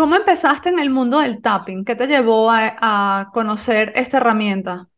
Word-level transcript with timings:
¿Cómo 0.00 0.16
empezaste 0.16 0.70
en 0.70 0.78
el 0.78 0.88
mundo 0.88 1.18
del 1.18 1.42
tapping? 1.42 1.84
¿Qué 1.84 1.94
te 1.94 2.06
llevó 2.06 2.50
a, 2.50 2.74
a 3.20 3.30
conocer 3.34 3.92
esta 3.94 4.16
herramienta? 4.16 4.88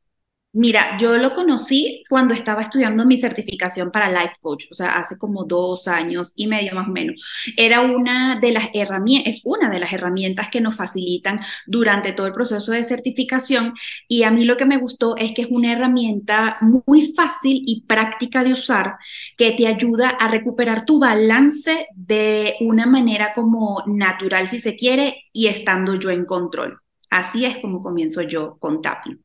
Mira, 0.54 0.98
yo 0.98 1.16
lo 1.16 1.32
conocí 1.32 2.04
cuando 2.10 2.34
estaba 2.34 2.60
estudiando 2.60 3.06
mi 3.06 3.16
certificación 3.18 3.90
para 3.90 4.10
Life 4.10 4.36
Coach, 4.42 4.66
o 4.70 4.74
sea, 4.74 4.98
hace 4.98 5.16
como 5.16 5.44
dos 5.44 5.88
años 5.88 6.32
y 6.36 6.46
medio 6.46 6.74
más 6.74 6.88
o 6.88 6.90
menos. 6.90 7.22
Era 7.56 7.80
una 7.80 8.38
de 8.38 8.52
las 8.52 8.68
herramientas, 8.74 9.36
es 9.36 9.40
una 9.44 9.70
de 9.70 9.80
las 9.80 9.94
herramientas 9.94 10.50
que 10.50 10.60
nos 10.60 10.76
facilitan 10.76 11.38
durante 11.66 12.12
todo 12.12 12.26
el 12.26 12.34
proceso 12.34 12.72
de 12.72 12.84
certificación 12.84 13.72
y 14.08 14.24
a 14.24 14.30
mí 14.30 14.44
lo 14.44 14.58
que 14.58 14.66
me 14.66 14.76
gustó 14.76 15.16
es 15.16 15.32
que 15.32 15.42
es 15.42 15.48
una 15.50 15.72
herramienta 15.72 16.58
muy 16.60 17.14
fácil 17.14 17.62
y 17.66 17.86
práctica 17.86 18.44
de 18.44 18.52
usar 18.52 18.96
que 19.38 19.52
te 19.52 19.66
ayuda 19.66 20.10
a 20.10 20.28
recuperar 20.28 20.84
tu 20.84 20.98
balance 20.98 21.86
de 21.94 22.56
una 22.60 22.84
manera 22.84 23.32
como 23.34 23.82
natural, 23.86 24.48
si 24.48 24.60
se 24.60 24.76
quiere, 24.76 25.24
y 25.32 25.46
estando 25.46 25.94
yo 25.94 26.10
en 26.10 26.26
control. 26.26 26.78
Así 27.08 27.46
es 27.46 27.56
como 27.58 27.82
comienzo 27.82 28.20
yo 28.20 28.56
con 28.58 28.82
tapping. 28.82 29.18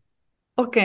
Ok, 0.60 0.76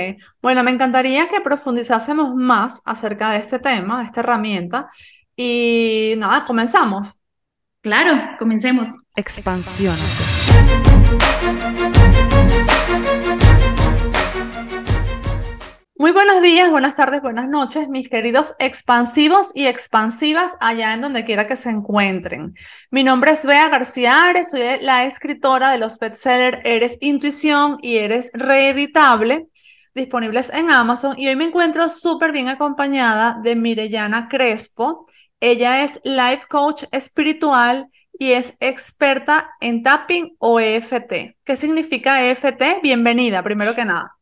bueno, 0.42 0.62
me 0.62 0.70
encantaría 0.70 1.28
que 1.28 1.40
profundizásemos 1.40 2.34
más 2.34 2.82
acerca 2.84 3.30
de 3.30 3.38
este 3.38 3.58
tema, 3.58 4.00
de 4.00 4.04
esta 4.04 4.20
herramienta. 4.20 4.88
Y 5.34 6.12
nada, 6.18 6.44
comenzamos. 6.44 7.18
Claro, 7.80 8.12
comencemos. 8.38 8.88
Expansión. 9.16 9.96
Muy 15.96 16.10
buenos 16.10 16.42
días, 16.42 16.68
buenas 16.68 16.96
tardes, 16.96 17.22
buenas 17.22 17.48
noches, 17.48 17.88
mis 17.88 18.10
queridos 18.10 18.54
expansivos 18.58 19.52
y 19.54 19.68
expansivas 19.68 20.56
allá 20.60 20.92
en 20.92 21.00
donde 21.00 21.24
quiera 21.24 21.46
que 21.46 21.56
se 21.56 21.70
encuentren. 21.70 22.54
Mi 22.90 23.04
nombre 23.04 23.30
es 23.30 23.46
Bea 23.46 23.68
García 23.70 24.24
Ares, 24.24 24.50
soy 24.50 24.62
la 24.80 25.04
escritora 25.04 25.70
de 25.70 25.78
los 25.78 25.98
bestsellers 25.98 26.58
Eres 26.64 26.98
Intuición 27.00 27.78
y 27.80 27.98
Eres 27.98 28.32
Reeditable 28.34 29.46
disponibles 29.94 30.50
en 30.52 30.70
Amazon 30.70 31.18
y 31.18 31.28
hoy 31.28 31.36
me 31.36 31.44
encuentro 31.44 31.88
súper 31.88 32.32
bien 32.32 32.48
acompañada 32.48 33.38
de 33.42 33.54
Mirellana 33.54 34.28
Crespo. 34.28 35.06
Ella 35.40 35.84
es 35.84 36.00
life 36.04 36.46
coach 36.48 36.84
espiritual 36.92 37.88
y 38.18 38.32
es 38.32 38.54
experta 38.60 39.50
en 39.60 39.82
tapping 39.82 40.36
o 40.38 40.60
EFT. 40.60 41.36
¿Qué 41.44 41.56
significa 41.56 42.24
EFT? 42.24 42.82
Bienvenida, 42.82 43.42
primero 43.42 43.74
que 43.74 43.84
nada. 43.84 44.16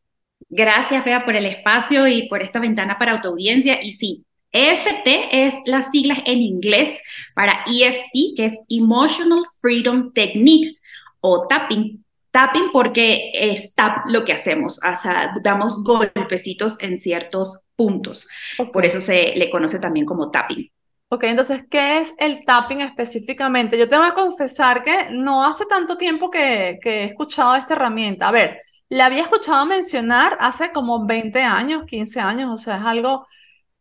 Gracias, 0.48 1.04
Bea, 1.04 1.24
por 1.24 1.36
el 1.36 1.46
espacio 1.46 2.08
y 2.08 2.28
por 2.28 2.42
esta 2.42 2.58
ventana 2.58 2.98
para 2.98 3.12
autoaudiencia. 3.12 3.82
Y 3.82 3.92
sí, 3.92 4.24
EFT 4.52 5.06
es 5.30 5.54
las 5.66 5.90
siglas 5.90 6.20
en 6.24 6.40
inglés 6.40 7.00
para 7.34 7.64
EFT, 7.66 8.34
que 8.36 8.46
es 8.46 8.58
Emotional 8.68 9.44
Freedom 9.60 10.12
Technique 10.12 10.76
o 11.20 11.46
tapping 11.46 12.04
Tapping 12.30 12.70
porque 12.72 13.32
es 13.34 13.74
tap 13.74 14.06
lo 14.06 14.24
que 14.24 14.32
hacemos, 14.32 14.78
o 14.78 14.94
sea, 14.94 15.32
damos 15.42 15.82
golpecitos 15.82 16.76
en 16.80 16.98
ciertos 16.98 17.64
puntos. 17.74 18.28
Por 18.72 18.84
eso 18.84 19.00
se 19.00 19.32
le 19.36 19.50
conoce 19.50 19.80
también 19.80 20.06
como 20.06 20.30
tapping. 20.30 20.70
Ok, 21.08 21.24
entonces, 21.24 21.64
¿qué 21.68 21.98
es 21.98 22.14
el 22.18 22.44
tapping 22.44 22.82
específicamente? 22.82 23.76
Yo 23.76 23.88
tengo 23.88 24.04
que 24.04 24.14
confesar 24.14 24.84
que 24.84 25.10
no 25.10 25.44
hace 25.44 25.66
tanto 25.66 25.96
tiempo 25.96 26.30
que, 26.30 26.78
que 26.80 27.02
he 27.02 27.04
escuchado 27.06 27.56
esta 27.56 27.74
herramienta. 27.74 28.28
A 28.28 28.30
ver, 28.30 28.60
la 28.88 29.06
había 29.06 29.22
escuchado 29.22 29.66
mencionar 29.66 30.36
hace 30.40 30.70
como 30.70 31.06
20 31.06 31.42
años, 31.42 31.84
15 31.86 32.20
años, 32.20 32.50
o 32.52 32.56
sea, 32.56 32.76
es 32.76 32.84
algo 32.84 33.26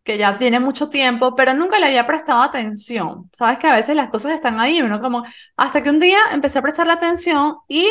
que 0.04 0.18
ya 0.18 0.40
tiene 0.40 0.60
mucho 0.60 0.90
tiempo, 0.90 1.36
pero 1.36 1.54
nunca 1.54 1.78
le 1.78 1.86
había 1.86 2.08
prestado 2.08 2.42
atención. 2.42 3.30
Sabes 3.32 3.60
que 3.60 3.68
a 3.68 3.76
veces 3.76 3.96
las 3.96 4.10
cosas 4.10 4.32
están 4.32 4.60
ahí, 4.60 4.82
¿no? 4.82 5.00
Como 5.02 5.24
hasta 5.56 5.84
que 5.84 5.92
un 5.92 6.00
día 6.00 6.20
empecé 6.32 6.58
a 6.60 6.62
prestar 6.64 6.88
la 6.88 6.94
atención 6.94 7.58
y 7.68 7.88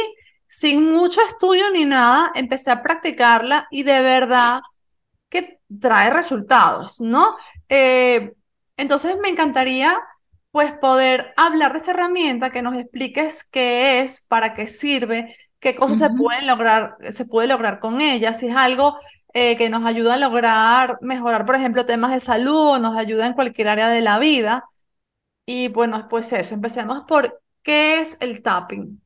sin 0.48 0.90
mucho 0.90 1.20
estudio 1.22 1.70
ni 1.70 1.84
nada, 1.84 2.32
empecé 2.34 2.70
a 2.70 2.82
practicarla 2.82 3.68
y 3.70 3.82
de 3.84 4.00
verdad 4.00 4.60
que 5.28 5.60
trae 5.80 6.10
resultados, 6.10 7.00
¿no? 7.00 7.36
Eh, 7.68 8.32
entonces 8.76 9.16
me 9.22 9.28
encantaría 9.28 9.98
pues 10.50 10.72
poder 10.72 11.34
hablar 11.36 11.72
de 11.72 11.78
esta 11.78 11.90
herramienta, 11.92 12.50
que 12.50 12.62
nos 12.62 12.76
expliques 12.76 13.44
qué 13.44 14.00
es, 14.00 14.22
para 14.26 14.54
qué 14.54 14.66
sirve, 14.66 15.36
qué 15.60 15.76
cosas 15.76 15.98
se 15.98 16.10
pueden 16.10 16.46
lograr, 16.46 16.96
se 17.10 17.26
puede 17.26 17.48
lograr 17.48 17.80
con 17.80 18.00
ella, 18.00 18.32
si 18.32 18.48
es 18.48 18.56
algo 18.56 18.96
eh, 19.34 19.56
que 19.56 19.68
nos 19.68 19.84
ayuda 19.84 20.14
a 20.14 20.16
lograr 20.16 20.98
mejorar, 21.02 21.44
por 21.44 21.54
ejemplo, 21.54 21.84
temas 21.84 22.12
de 22.12 22.20
salud 22.20 22.70
o 22.74 22.78
nos 22.78 22.96
ayuda 22.96 23.26
en 23.26 23.34
cualquier 23.34 23.68
área 23.68 23.88
de 23.88 24.00
la 24.00 24.18
vida. 24.18 24.64
Y 25.46 25.68
bueno, 25.68 26.08
pues 26.08 26.32
eso, 26.32 26.54
empecemos 26.54 27.04
por 27.08 27.42
qué 27.62 28.00
es 28.00 28.16
el 28.20 28.42
tapping. 28.42 29.00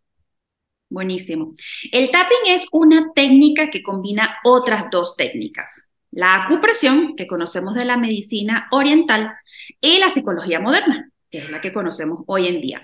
Buenísimo. 0.93 1.55
El 1.91 2.11
tapping 2.11 2.49
es 2.49 2.67
una 2.71 3.13
técnica 3.15 3.71
que 3.71 3.83
combina 3.83 4.37
otras 4.45 4.91
dos 4.91 5.17
técnicas. 5.17 5.89
La 6.11 6.45
acupresión, 6.45 7.17
que 7.17 7.27
conocemos 7.27 7.75
de 7.75 7.87
la 7.87 7.97
medicina 7.97 8.69
oriental, 8.71 9.33
y 9.81 9.99
la 9.99 10.11
psicología 10.11 10.61
moderna, 10.61 11.11
que 11.31 11.39
es 11.39 11.51
la 11.51 11.63
que 11.63 11.73
conocemos 11.73 12.25
hoy 12.27 12.47
en 12.47 12.61
día. 12.61 12.83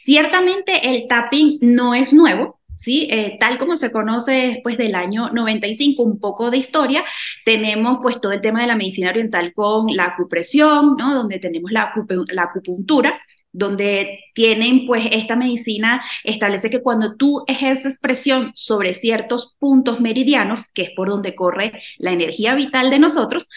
Ciertamente 0.00 0.88
el 0.88 1.06
tapping 1.06 1.58
no 1.60 1.92
es 1.94 2.14
nuevo, 2.14 2.60
¿sí? 2.76 3.08
Eh, 3.10 3.36
tal 3.38 3.58
como 3.58 3.76
se 3.76 3.92
conoce 3.92 4.32
después 4.32 4.78
del 4.78 4.94
año 4.94 5.28
95, 5.30 6.02
un 6.02 6.18
poco 6.18 6.50
de 6.50 6.56
historia, 6.56 7.04
tenemos 7.44 7.98
pues 8.00 8.22
todo 8.22 8.32
el 8.32 8.40
tema 8.40 8.62
de 8.62 8.68
la 8.68 8.76
medicina 8.76 9.10
oriental 9.10 9.52
con 9.52 9.94
la 9.94 10.06
acupresión, 10.06 10.96
¿no? 10.96 11.14
Donde 11.14 11.38
tenemos 11.40 11.72
la, 11.72 11.92
la 12.28 12.44
acupuntura, 12.44 13.20
donde 13.52 14.20
tienen 14.34 14.86
pues 14.86 15.06
esta 15.10 15.36
medicina 15.36 16.04
establece 16.24 16.70
que 16.70 16.82
cuando 16.82 17.16
tú 17.16 17.44
ejerces 17.46 17.98
presión 17.98 18.52
sobre 18.54 18.94
ciertos 18.94 19.56
puntos 19.58 20.00
meridianos, 20.00 20.68
que 20.72 20.82
es 20.82 20.90
por 20.90 21.08
donde 21.08 21.34
corre 21.34 21.72
la 21.98 22.12
energía 22.12 22.54
vital 22.54 22.90
de 22.90 22.98
nosotros, 22.98 23.48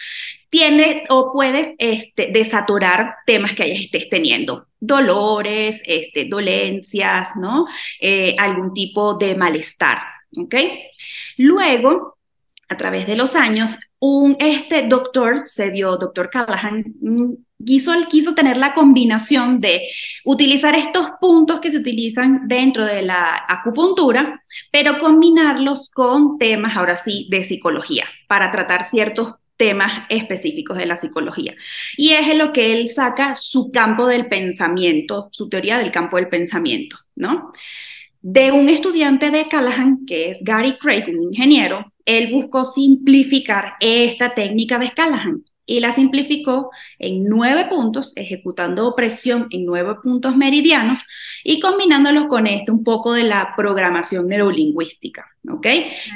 tiene 0.50 1.04
o 1.08 1.32
puedes 1.32 1.72
este, 1.78 2.32
temas 3.26 3.54
que 3.54 3.72
estés 3.72 4.08
teniendo, 4.08 4.66
dolores, 4.78 5.82
este, 5.84 6.26
dolencias, 6.26 7.30
¿no? 7.36 7.66
Eh, 8.00 8.36
algún 8.38 8.72
tipo 8.72 9.14
de 9.14 9.34
malestar, 9.34 9.98
¿ok? 10.36 10.54
Luego, 11.38 12.18
a 12.68 12.76
través 12.76 13.06
de 13.06 13.16
los 13.16 13.34
años, 13.34 13.76
un 13.98 14.36
este 14.38 14.82
doctor 14.82 15.42
se 15.46 15.70
dio, 15.70 15.96
doctor 15.96 16.28
Callahan, 16.30 16.84
quiso, 17.64 17.92
quiso 18.08 18.34
tener 18.34 18.56
la 18.56 18.74
combinación 18.74 19.60
de 19.60 19.88
utilizar 20.24 20.74
estos 20.74 21.08
puntos 21.20 21.60
que 21.60 21.70
se 21.70 21.78
utilizan 21.78 22.46
dentro 22.46 22.84
de 22.84 23.02
la 23.02 23.44
acupuntura, 23.48 24.42
pero 24.70 24.98
combinarlos 24.98 25.90
con 25.90 26.38
temas, 26.38 26.76
ahora 26.76 26.96
sí, 26.96 27.26
de 27.30 27.44
psicología, 27.44 28.06
para 28.28 28.50
tratar 28.50 28.84
ciertos 28.84 29.34
temas 29.56 30.04
específicos 30.08 30.76
de 30.76 30.86
la 30.86 30.96
psicología. 30.96 31.54
Y 31.96 32.10
es 32.10 32.28
en 32.28 32.38
lo 32.38 32.52
que 32.52 32.74
él 32.74 32.88
saca 32.88 33.36
su 33.36 33.70
campo 33.70 34.06
del 34.08 34.26
pensamiento, 34.26 35.28
su 35.32 35.48
teoría 35.48 35.78
del 35.78 35.92
campo 35.92 36.16
del 36.16 36.28
pensamiento, 36.28 36.98
¿no? 37.14 37.52
De 38.20 38.52
un 38.52 38.68
estudiante 38.68 39.30
de 39.30 39.48
Callahan, 39.48 40.04
que 40.06 40.30
es 40.30 40.38
Gary 40.42 40.76
Craig, 40.78 41.04
un 41.08 41.24
ingeniero, 41.24 41.92
él 42.04 42.32
buscó 42.32 42.64
simplificar 42.64 43.74
esta 43.80 44.34
técnica 44.34 44.78
de 44.78 44.92
Callahan 44.92 45.44
y 45.66 45.80
la 45.80 45.92
simplificó 45.92 46.70
en 46.98 47.24
nueve 47.24 47.66
puntos, 47.66 48.12
ejecutando 48.16 48.94
presión 48.94 49.46
en 49.50 49.64
nueve 49.64 49.96
puntos 50.02 50.36
meridianos 50.36 51.00
y 51.42 51.60
combinándolos 51.60 52.26
con 52.26 52.46
esto 52.46 52.72
un 52.72 52.84
poco 52.84 53.14
de 53.14 53.24
la 53.24 53.54
programación 53.56 54.28
neurolingüística, 54.28 55.26
¿ok? 55.50 55.66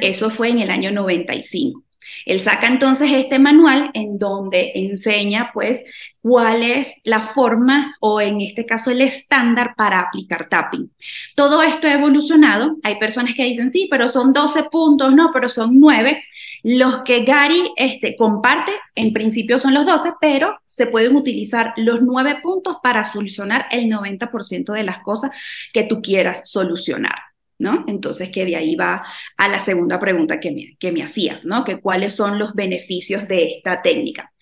Eso 0.00 0.30
fue 0.30 0.50
en 0.50 0.58
el 0.58 0.70
año 0.70 0.90
95. 0.92 1.82
Él 2.26 2.40
saca 2.40 2.66
entonces 2.66 3.10
este 3.12 3.38
manual 3.38 3.90
en 3.94 4.18
donde 4.18 4.72
enseña 4.74 5.50
pues 5.52 5.80
cuál 6.20 6.62
es 6.62 6.92
la 7.04 7.20
forma 7.20 7.96
o 8.00 8.20
en 8.20 8.40
este 8.40 8.66
caso 8.66 8.90
el 8.90 9.00
estándar 9.00 9.74
para 9.76 10.00
aplicar 10.00 10.48
tapping. 10.48 10.90
Todo 11.34 11.62
esto 11.62 11.86
ha 11.86 11.94
evolucionado. 11.94 12.76
Hay 12.82 12.96
personas 12.96 13.34
que 13.34 13.44
dicen, 13.44 13.72
sí, 13.72 13.88
pero 13.90 14.08
son 14.08 14.32
12 14.32 14.64
puntos, 14.64 15.14
no, 15.14 15.30
pero 15.32 15.48
son 15.48 15.78
9. 15.78 16.22
Los 16.64 17.02
que 17.02 17.20
Gary 17.24 17.70
este, 17.76 18.16
comparte, 18.16 18.72
en 18.94 19.12
principio 19.12 19.58
son 19.58 19.74
los 19.74 19.86
12, 19.86 20.14
pero 20.20 20.58
se 20.64 20.86
pueden 20.86 21.16
utilizar 21.16 21.72
los 21.76 22.02
9 22.02 22.40
puntos 22.42 22.76
para 22.82 23.04
solucionar 23.04 23.66
el 23.70 23.86
90% 23.86 24.72
de 24.72 24.82
las 24.82 24.98
cosas 25.00 25.30
que 25.72 25.84
tú 25.84 26.02
quieras 26.02 26.42
solucionar. 26.50 27.27
¿No? 27.58 27.84
Entonces, 27.88 28.30
que 28.30 28.44
de 28.44 28.56
ahí 28.56 28.76
va 28.76 29.04
a 29.36 29.48
la 29.48 29.64
segunda 29.64 29.98
pregunta 29.98 30.40
que 30.40 30.50
me, 30.50 30.76
que 30.78 30.92
me 30.92 31.02
hacías, 31.02 31.44
¿no? 31.44 31.64
Que 31.64 31.80
cuáles 31.80 32.14
son 32.14 32.38
los 32.38 32.54
beneficios 32.54 33.28
de 33.28 33.44
esta 33.44 33.82
técnica. 33.82 34.32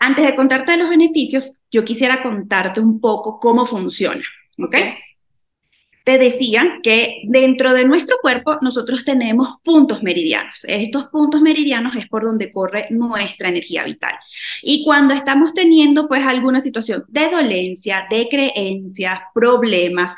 Antes 0.00 0.26
de 0.26 0.34
contarte 0.34 0.76
los 0.76 0.90
beneficios, 0.90 1.60
yo 1.70 1.84
quisiera 1.84 2.22
contarte 2.22 2.80
un 2.80 3.00
poco 3.00 3.38
cómo 3.40 3.66
funciona, 3.66 4.24
¿ok? 4.58 4.76
Te 6.04 6.18
decía 6.18 6.80
que 6.82 7.22
dentro 7.24 7.72
de 7.72 7.84
nuestro 7.84 8.18
cuerpo 8.20 8.58
nosotros 8.60 9.04
tenemos 9.06 9.56
puntos 9.64 10.02
meridianos. 10.02 10.60
Estos 10.68 11.06
puntos 11.06 11.40
meridianos 11.40 11.96
es 11.96 12.06
por 12.08 12.24
donde 12.24 12.50
corre 12.50 12.86
nuestra 12.90 13.48
energía 13.48 13.84
vital. 13.84 14.12
Y 14.62 14.84
cuando 14.84 15.14
estamos 15.14 15.54
teniendo 15.54 16.06
pues 16.06 16.24
alguna 16.24 16.60
situación 16.60 17.04
de 17.08 17.30
dolencia, 17.30 18.06
de 18.10 18.28
creencias, 18.28 19.18
problemas, 19.34 20.14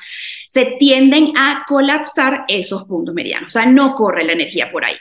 se 0.48 0.76
tienden 0.78 1.32
a 1.36 1.64
colapsar 1.68 2.44
esos 2.48 2.84
puntos 2.84 3.14
meridianos. 3.14 3.48
O 3.48 3.50
sea, 3.50 3.66
no 3.66 3.94
corre 3.94 4.24
la 4.24 4.32
energía 4.32 4.72
por 4.72 4.84
ahí. 4.84 4.96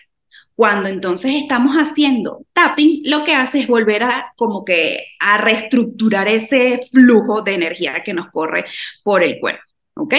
Cuando 0.54 0.88
entonces 0.88 1.34
estamos 1.36 1.76
haciendo 1.76 2.46
tapping, 2.54 3.02
lo 3.06 3.24
que 3.24 3.34
hace 3.34 3.62
es 3.62 3.68
volver 3.68 4.04
a 4.04 4.34
como 4.38 4.64
que 4.64 5.04
a 5.20 5.38
reestructurar 5.40 6.28
ese 6.28 6.82
flujo 6.92 7.42
de 7.42 7.56
energía 7.56 8.04
que 8.04 8.14
nos 8.14 8.28
corre 8.30 8.66
por 9.04 9.24
el 9.24 9.40
cuerpo, 9.40 9.64
¿ok? 9.96 10.14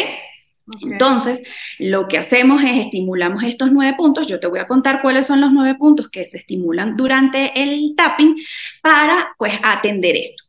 Entonces, 0.82 1.40
lo 1.78 2.08
que 2.08 2.18
hacemos 2.18 2.62
es 2.62 2.86
estimulamos 2.86 3.42
estos 3.44 3.70
nueve 3.72 3.94
puntos. 3.96 4.26
Yo 4.26 4.40
te 4.40 4.46
voy 4.46 4.58
a 4.58 4.66
contar 4.66 5.00
cuáles 5.00 5.26
son 5.26 5.40
los 5.40 5.52
nueve 5.52 5.76
puntos 5.78 6.08
que 6.10 6.24
se 6.24 6.38
estimulan 6.38 6.96
durante 6.96 7.52
el 7.62 7.94
tapping 7.96 8.36
para, 8.82 9.34
pues, 9.38 9.54
atender 9.62 10.16
esto. 10.16 10.44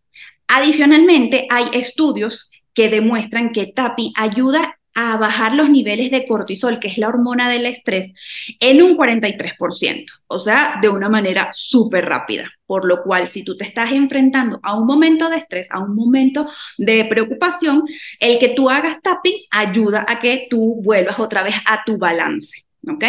Adicionalmente, 0.48 1.48
hay 1.50 1.66
estudios 1.74 2.50
que 2.74 2.90
demuestran 2.90 3.52
que 3.52 3.68
tapping 3.68 4.12
ayuda 4.16 4.77
a 5.00 5.16
bajar 5.16 5.54
los 5.54 5.70
niveles 5.70 6.10
de 6.10 6.26
cortisol, 6.26 6.80
que 6.80 6.88
es 6.88 6.98
la 6.98 7.08
hormona 7.08 7.52
del 7.52 7.68
estrés, 7.68 8.14
en 8.60 8.82
un 8.82 8.98
43%, 8.98 10.12
o 10.26 10.40
sea, 10.40 10.80
de 10.82 10.90
una 10.90 11.08
manera 11.08 11.50
súper 11.54 12.06
rápida. 12.06 12.50
Por 12.66 12.84
lo 12.84 13.04
cual, 13.04 13.28
si 13.28 13.44
tú 13.44 13.56
te 13.56 13.64
estás 13.64 13.92
enfrentando 13.92 14.60
a 14.64 14.76
un 14.76 14.88
momento 14.88 15.30
de 15.30 15.38
estrés, 15.38 15.68
a 15.70 15.78
un 15.80 15.96
momento 15.96 16.50
de 16.80 17.06
preocupación, 17.06 17.84
el 18.20 18.40
que 18.40 18.50
tú 18.50 18.72
hagas 18.72 19.00
tapping 19.04 19.38
ayuda 19.52 20.04
a 20.08 20.18
que 20.18 20.48
tú 20.50 20.82
vuelvas 20.82 21.20
otra 21.20 21.44
vez 21.44 21.56
a 21.68 21.84
tu 21.86 22.00
balance. 22.00 22.67
¿Ok? 22.90 23.04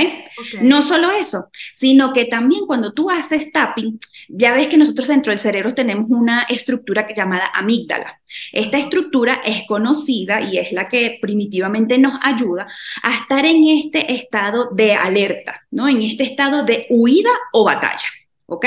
No 0.62 0.82
solo 0.82 1.10
eso, 1.10 1.48
sino 1.74 2.12
que 2.12 2.24
también 2.24 2.66
cuando 2.66 2.92
tú 2.92 3.10
haces 3.10 3.52
tapping, 3.52 3.98
ya 4.28 4.52
ves 4.52 4.68
que 4.68 4.76
nosotros 4.76 5.08
dentro 5.08 5.30
del 5.30 5.38
cerebro 5.38 5.74
tenemos 5.74 6.10
una 6.10 6.42
estructura 6.42 7.06
llamada 7.14 7.50
amígdala. 7.54 8.20
Esta 8.52 8.78
estructura 8.78 9.40
es 9.44 9.64
conocida 9.66 10.40
y 10.40 10.58
es 10.58 10.72
la 10.72 10.88
que 10.88 11.18
primitivamente 11.20 11.98
nos 11.98 12.14
ayuda 12.22 12.66
a 13.02 13.14
estar 13.14 13.44
en 13.46 13.68
este 13.68 14.14
estado 14.14 14.70
de 14.72 14.94
alerta, 14.94 15.62
¿no? 15.70 15.88
En 15.88 16.02
este 16.02 16.24
estado 16.24 16.64
de 16.64 16.86
huida 16.90 17.30
o 17.52 17.64
batalla. 17.64 18.08
¿ok? 18.50 18.66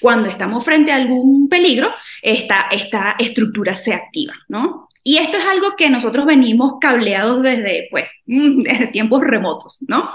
Cuando 0.00 0.28
estamos 0.28 0.62
frente 0.62 0.92
a 0.92 0.96
algún 0.96 1.48
peligro, 1.48 1.90
esta, 2.20 2.68
esta 2.70 3.16
estructura 3.18 3.74
se 3.74 3.94
activa, 3.94 4.34
¿no? 4.48 4.88
Y 5.04 5.16
esto 5.18 5.36
es 5.36 5.44
algo 5.44 5.74
que 5.76 5.90
nosotros 5.90 6.26
venimos 6.26 6.74
cableados 6.80 7.42
desde, 7.42 7.88
pues, 7.90 8.22
mm, 8.26 8.62
desde 8.62 8.86
tiempos 8.88 9.22
remotos, 9.22 9.84
¿no? 9.88 10.10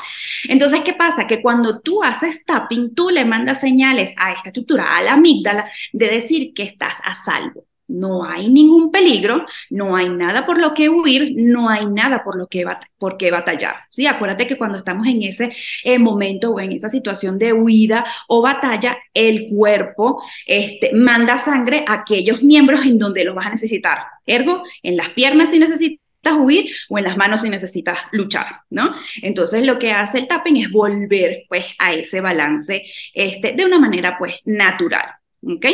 Entonces, 0.47 0.81
¿qué 0.81 0.93
pasa? 0.93 1.27
Que 1.27 1.41
cuando 1.41 1.81
tú 1.81 2.03
haces 2.03 2.45
tapping, 2.45 2.95
tú 2.95 3.09
le 3.09 3.25
mandas 3.25 3.59
señales 3.59 4.13
a 4.17 4.31
esta 4.33 4.49
estructura, 4.49 4.97
a 4.97 5.03
la 5.03 5.13
amígdala, 5.13 5.69
de 5.93 6.07
decir 6.07 6.53
que 6.53 6.63
estás 6.63 7.01
a 7.03 7.15
salvo 7.15 7.65
no 7.87 8.25
hay 8.25 8.49
ningún 8.49 8.91
peligro, 8.91 9.45
no 9.69 9.95
hay 9.95 10.09
nada 10.09 10.45
por 10.45 10.59
lo 10.59 10.73
que 10.73 10.89
huir, 10.89 11.33
no 11.37 11.69
hay 11.69 11.85
nada 11.85 12.23
por 12.23 12.37
lo 12.37 12.47
que 12.47 12.65
por 12.97 13.17
qué 13.17 13.31
batallar. 13.31 13.75
¿sí? 13.89 14.07
Acuérdate 14.07 14.47
que 14.47 14.57
cuando 14.57 14.77
estamos 14.77 15.07
en 15.07 15.23
ese 15.23 15.53
eh, 15.83 15.99
momento 15.99 16.51
o 16.51 16.59
en 16.59 16.71
esa 16.71 16.89
situación 16.89 17.37
de 17.39 17.53
huida 17.53 18.05
o 18.27 18.41
batalla, 18.41 18.97
el 19.13 19.47
cuerpo 19.49 20.21
este, 20.45 20.93
manda 20.93 21.37
sangre 21.37 21.85
a 21.87 21.93
aquellos 21.93 22.43
miembros 22.43 22.85
en 22.85 22.99
donde 22.99 23.23
los 23.23 23.35
vas 23.35 23.47
a 23.47 23.51
necesitar. 23.51 23.99
Ergo, 24.25 24.63
en 24.83 24.97
las 24.97 25.09
piernas 25.09 25.49
si 25.49 25.59
necesitas 25.59 25.99
huir 26.37 26.69
o 26.89 26.97
en 26.97 27.05
las 27.05 27.15
manos 27.15 27.41
si 27.41 27.49
necesitas 27.49 27.99
luchar, 28.11 28.61
¿no? 28.69 28.93
Entonces 29.21 29.63
lo 29.65 29.79
que 29.79 29.91
hace 29.91 30.19
el 30.19 30.27
tapping 30.27 30.57
es 30.57 30.71
volver 30.71 31.45
pues 31.47 31.65
a 31.79 31.93
ese 31.93 32.19
balance 32.19 32.83
este, 33.13 33.53
de 33.53 33.65
una 33.65 33.79
manera 33.79 34.17
pues 34.17 34.35
natural, 34.43 35.05
¿ok? 35.41 35.65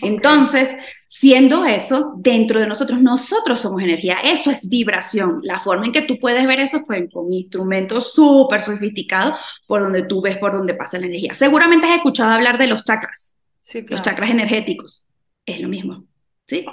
Entonces, 0.02 0.74
siendo 1.06 1.64
eso, 1.64 2.14
dentro 2.18 2.60
de 2.60 2.66
nosotros, 2.66 3.00
nosotros 3.00 3.60
somos 3.60 3.82
energía, 3.82 4.18
eso 4.22 4.50
es 4.50 4.68
vibración. 4.68 5.40
La 5.42 5.58
forma 5.58 5.86
en 5.86 5.92
que 5.92 6.02
tú 6.02 6.18
puedes 6.18 6.46
ver 6.46 6.60
eso 6.60 6.84
fue 6.84 7.08
con 7.08 7.32
instrumentos 7.32 8.12
súper 8.12 8.60
sofisticados 8.60 9.38
por 9.66 9.82
donde 9.82 10.04
tú 10.04 10.20
ves 10.20 10.38
por 10.38 10.52
donde 10.52 10.74
pasa 10.74 10.98
la 10.98 11.06
energía. 11.06 11.34
Seguramente 11.34 11.86
has 11.86 11.96
escuchado 11.96 12.32
hablar 12.32 12.58
de 12.58 12.66
los 12.66 12.84
chakras, 12.84 13.32
los 13.88 14.02
chakras 14.02 14.30
energéticos. 14.30 15.04
Es 15.44 15.60
lo 15.60 15.68
mismo. 15.68 16.05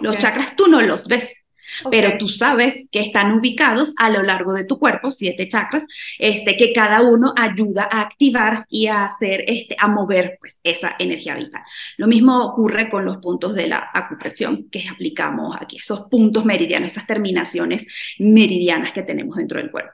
Los 0.01 0.17
chakras 0.17 0.55
tú 0.55 0.67
no 0.67 0.81
los 0.81 1.07
ves, 1.07 1.43
pero 1.89 2.17
tú 2.17 2.29
sabes 2.29 2.87
que 2.91 2.99
están 2.99 3.39
ubicados 3.39 3.93
a 3.97 4.09
lo 4.09 4.21
largo 4.21 4.53
de 4.53 4.65
tu 4.65 4.77
cuerpo, 4.77 5.11
siete 5.11 5.47
chakras, 5.47 5.85
este, 6.19 6.55
que 6.55 6.73
cada 6.73 7.01
uno 7.01 7.33
ayuda 7.35 7.87
a 7.91 8.01
activar 8.01 8.65
y 8.69 8.87
a 8.87 9.05
hacer, 9.05 9.43
este, 9.47 9.75
a 9.79 9.87
mover 9.87 10.37
pues, 10.39 10.59
esa 10.63 10.95
energía 10.99 11.35
vital. 11.35 11.63
Lo 11.97 12.07
mismo 12.07 12.45
ocurre 12.45 12.89
con 12.89 13.05
los 13.05 13.17
puntos 13.17 13.55
de 13.55 13.67
la 13.67 13.89
acupresión 13.93 14.69
que 14.69 14.83
aplicamos 14.89 15.55
aquí, 15.59 15.77
esos 15.77 16.01
puntos 16.09 16.45
meridianos, 16.45 16.91
esas 16.91 17.07
terminaciones 17.07 17.87
meridianas 18.19 18.91
que 18.91 19.03
tenemos 19.03 19.37
dentro 19.37 19.59
del 19.59 19.71
cuerpo. 19.71 19.93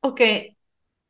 Ok, 0.00 0.20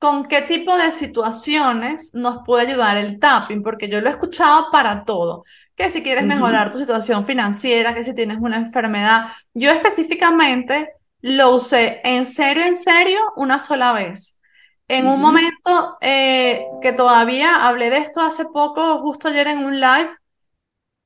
¿con 0.02 0.26
qué 0.26 0.42
tipo 0.42 0.76
de 0.76 0.90
situaciones 0.90 2.12
nos 2.12 2.44
puede 2.44 2.66
ayudar 2.66 2.96
el 2.96 3.20
tapping? 3.20 3.62
Porque 3.62 3.88
yo 3.88 4.00
lo 4.00 4.08
he 4.08 4.10
escuchado 4.10 4.66
para 4.72 5.04
todo, 5.04 5.44
que 5.76 5.88
si 5.90 6.02
quieres 6.02 6.24
mejorar 6.24 6.72
tu 6.72 6.78
situación 6.78 7.24
financiera, 7.24 7.94
que 7.94 8.02
si 8.02 8.12
tienes 8.12 8.38
una 8.40 8.56
enfermedad. 8.56 9.28
Yo 9.54 9.70
específicamente 9.70 10.88
lo 11.20 11.54
usé 11.54 12.00
en 12.02 12.26
serio, 12.26 12.64
en 12.64 12.74
serio, 12.74 13.20
una 13.36 13.60
sola 13.60 13.92
vez. 13.92 14.40
En 14.88 15.06
un 15.06 15.20
momento 15.20 15.98
eh, 16.00 16.66
que 16.82 16.92
todavía 16.92 17.64
hablé 17.64 17.88
de 17.88 17.98
esto 17.98 18.22
hace 18.22 18.46
poco, 18.46 18.98
justo 19.02 19.28
ayer 19.28 19.46
en 19.46 19.58
un 19.58 19.78
live, 19.78 20.10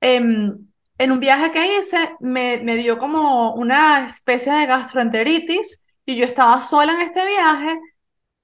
em, 0.00 0.56
en 0.96 1.12
un 1.12 1.20
viaje 1.20 1.50
que 1.52 1.76
hice, 1.76 2.16
me, 2.20 2.56
me 2.64 2.76
dio 2.76 2.96
como 2.96 3.52
una 3.56 4.06
especie 4.06 4.54
de 4.54 4.64
gastroenteritis 4.64 5.84
y 6.06 6.16
yo 6.16 6.24
estaba 6.24 6.62
sola 6.62 6.94
en 6.94 7.02
este 7.02 7.26
viaje 7.26 7.78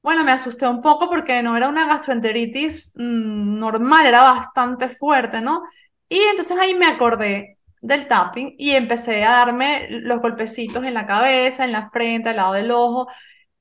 bueno, 0.03 0.25
me 0.25 0.33
asusté 0.33 0.67
un 0.67 0.83
poco 0.83 1.09
porque 1.09 1.43
no 1.43 1.57
era 1.57 1.69
una 1.69 1.87
gastroenteritis 1.87 2.93
mm, 2.97 3.59
normal, 3.59 4.07
era 4.07 4.23
bastante 4.23 4.91
fuerte, 4.91 5.41
¿no? 5.41 5.63
Y 6.09 6.21
entonces 6.21 6.57
ahí 6.59 6.75
me 6.75 6.87
acordé 6.87 7.59
del 7.81 8.09
tapping 8.09 8.55
y 8.59 8.73
empecé 8.73 9.25
a 9.25 9.33
darme 9.33 9.87
los 9.91 10.21
golpecitos 10.21 10.85
en 10.85 10.95
la 10.95 11.07
cabeza, 11.07 11.65
en 11.65 11.73
la 11.73 11.91
frente, 11.91 12.31
al 12.31 12.37
lado 12.37 12.53
del 12.55 12.71
ojo. 12.71 13.09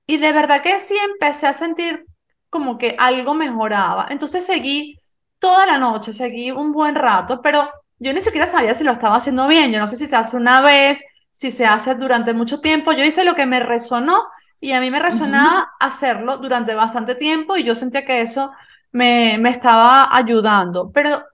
Y 0.06 0.18
de 0.18 0.34
verdad 0.34 0.62
que 0.62 0.80
sí 0.80 0.96
empecé 1.12 1.48
a 1.48 1.54
sentir 1.54 2.06
como 2.50 2.78
que 2.78 2.96
algo 3.00 3.34
mejoraba. 3.34 4.08
Entonces 4.10 4.46
seguí 4.46 5.00
toda 5.40 5.66
la 5.66 5.78
noche, 5.78 6.14
seguí 6.14 6.52
un 6.52 6.72
buen 6.72 6.96
rato, 6.96 7.42
pero 7.42 7.70
yo 8.00 8.14
ni 8.14 8.22
siquiera 8.22 8.48
sabía 8.48 8.74
si 8.74 8.84
lo 8.84 8.92
estaba 8.94 9.18
haciendo 9.18 9.48
bien. 9.48 9.72
Yo 9.72 9.80
no 9.80 9.88
sé 9.88 9.96
si 9.98 10.06
se 10.08 10.16
hace 10.16 10.38
una 10.38 10.62
vez, 10.62 11.04
si 11.32 11.52
se 11.52 11.66
hace 11.66 11.96
durante 11.96 12.34
mucho 12.34 12.62
tiempo. 12.62 12.92
Yo 12.94 13.04
hice 13.06 13.24
lo 13.24 13.36
que 13.36 13.46
me 13.46 13.60
resonó 13.60 14.24
y 14.62 14.74
a 14.74 14.82
mí 14.82 14.92
me 14.92 15.00
resonaba 15.02 15.74
hacerlo 15.82 16.40
durante 16.40 16.76
bastante 16.76 17.16
tiempo 17.16 17.58
y 17.58 17.66
yo 17.66 17.76
sentía 17.76 18.06
que 18.06 18.22
eso 18.22 18.52
me, 18.94 19.38
me 19.40 19.50
estaba 19.52 20.16
ayudando. 20.16 20.92
Pero 20.94 21.26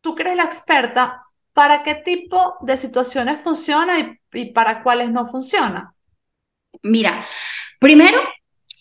tú 0.00 0.14
que 0.14 0.22
eres 0.22 0.36
la 0.36 0.44
experta, 0.44 1.24
¿para 1.52 1.82
qué 1.82 1.94
tipo 1.96 2.56
de 2.62 2.76
situaciones 2.76 3.40
funciona 3.42 3.98
y, 4.00 4.20
y 4.34 4.52
para 4.52 4.82
cuáles 4.82 5.10
no 5.10 5.24
funciona? 5.24 5.94
Mira, 6.82 7.26
primero, 7.80 8.20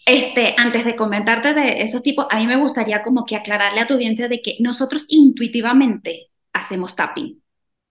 este, 0.05 0.55
antes 0.57 0.86
de 0.86 0.95
comentarte 0.95 1.53
de 1.53 1.84
esos 1.84 2.03
tipos, 2.03 2.27
a 2.29 2.38
mí 2.38 2.48
me 2.48 2.57
gustaría 2.57 3.03
como 3.03 3.25
que 3.25 3.36
aclararle 3.36 3.81
a 3.81 3.88
tu 3.88 3.95
audiencia 3.95 4.27
de 4.29 4.41
que 4.41 4.57
nosotros 4.62 5.05
intuitivamente 5.10 6.29
hacemos 6.53 6.95
tapping. 6.95 7.41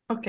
Ok. 0.08 0.28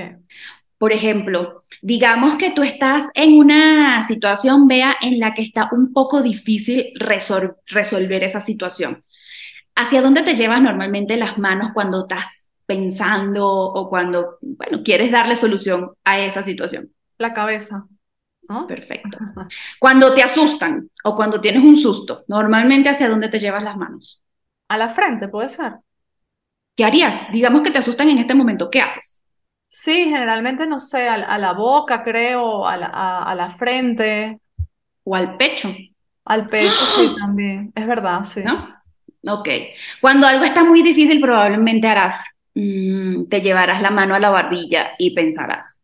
Por 0.78 0.92
ejemplo, 0.92 1.62
digamos 1.80 2.36
que 2.36 2.50
tú 2.50 2.62
estás 2.62 3.08
en 3.14 3.38
una 3.38 4.02
situación, 4.02 4.66
vea, 4.66 4.96
en 5.00 5.18
la 5.18 5.32
que 5.32 5.42
está 5.42 5.68
un 5.72 5.92
poco 5.92 6.22
difícil 6.22 6.92
resolver 6.96 8.24
esa 8.24 8.40
situación. 8.40 9.04
¿Hacia 9.74 10.02
dónde 10.02 10.22
te 10.22 10.34
llevas 10.34 10.62
normalmente 10.62 11.16
las 11.16 11.38
manos 11.38 11.70
cuando 11.72 12.02
estás 12.02 12.46
pensando 12.66 13.46
o 13.46 13.88
cuando, 13.88 14.38
bueno, 14.40 14.82
quieres 14.82 15.10
darle 15.10 15.36
solución 15.36 15.92
a 16.04 16.18
esa 16.18 16.42
situación? 16.42 16.90
La 17.18 17.32
cabeza. 17.32 17.86
Perfecto. 18.68 19.18
Cuando 19.78 20.14
te 20.14 20.22
asustan 20.22 20.90
o 21.04 21.16
cuando 21.16 21.40
tienes 21.40 21.64
un 21.64 21.76
susto, 21.76 22.24
normalmente 22.28 22.88
hacia 22.88 23.08
dónde 23.08 23.28
te 23.28 23.38
llevas 23.38 23.62
las 23.62 23.76
manos? 23.76 24.22
A 24.68 24.76
la 24.78 24.88
frente, 24.88 25.28
puede 25.28 25.48
ser. 25.48 25.74
¿Qué 26.76 26.84
harías? 26.84 27.30
Digamos 27.32 27.62
que 27.62 27.70
te 27.70 27.78
asustan 27.78 28.08
en 28.08 28.18
este 28.18 28.34
momento, 28.34 28.70
¿qué 28.70 28.80
haces? 28.80 29.15
Sí, 29.78 30.06
generalmente, 30.06 30.66
no 30.66 30.80
sé, 30.80 31.06
a, 31.06 31.36
la 31.36 31.52
boca, 31.52 32.02
creo, 32.02 32.66
a 32.66 32.78
la, 32.78 32.86
a, 32.86 33.34
la, 33.34 33.50
frente. 33.50 34.40
O 35.04 35.14
al 35.14 35.36
pecho. 35.36 35.70
Al 36.24 36.48
pecho, 36.48 36.86
sí, 36.96 37.14
también. 37.20 37.72
Es 37.74 37.86
verdad, 37.86 38.24
sí. 38.24 38.40
¿No? 38.42 38.74
Ok. 39.28 39.46
Cuando 40.00 40.26
algo 40.26 40.44
está 40.46 40.64
muy 40.64 40.82
difícil, 40.82 41.20
probablemente 41.20 41.88
harás, 41.88 42.24
mm, 42.54 43.24
te 43.28 43.42
llevarás 43.42 43.82
la 43.82 43.90
mano 43.90 44.14
a 44.14 44.18
la 44.18 44.30
barbilla 44.30 44.92
y 44.98 45.10
pensarás, 45.10 45.78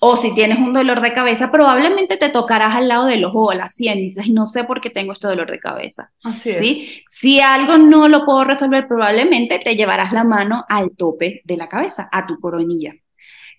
o 0.00 0.16
si 0.16 0.34
tienes 0.34 0.58
un 0.58 0.72
dolor 0.72 1.00
de 1.00 1.14
cabeza, 1.14 1.52
probablemente 1.52 2.16
te 2.16 2.30
tocarás 2.30 2.74
al 2.74 2.88
lado 2.88 3.06
del 3.06 3.24
ojo 3.24 3.46
o 3.46 3.52
la 3.52 3.68
sien 3.68 3.98
y 3.98 4.06
dices, 4.06 4.28
no 4.28 4.46
sé 4.46 4.64
por 4.64 4.80
qué 4.80 4.90
tengo 4.90 5.12
este 5.12 5.28
dolor 5.28 5.48
de 5.48 5.60
cabeza. 5.60 6.10
Así 6.24 6.50
es. 6.50 6.82
Si 7.08 7.40
algo 7.40 7.78
no 7.78 8.08
lo 8.08 8.24
puedo 8.24 8.42
resolver, 8.42 8.88
probablemente 8.88 9.60
te 9.60 9.76
llevarás 9.76 10.12
la 10.12 10.24
mano 10.24 10.64
al 10.68 10.96
tope 10.96 11.42
de 11.44 11.56
la 11.56 11.68
cabeza, 11.68 12.08
a 12.10 12.26
tu 12.26 12.40
coronilla. 12.40 12.92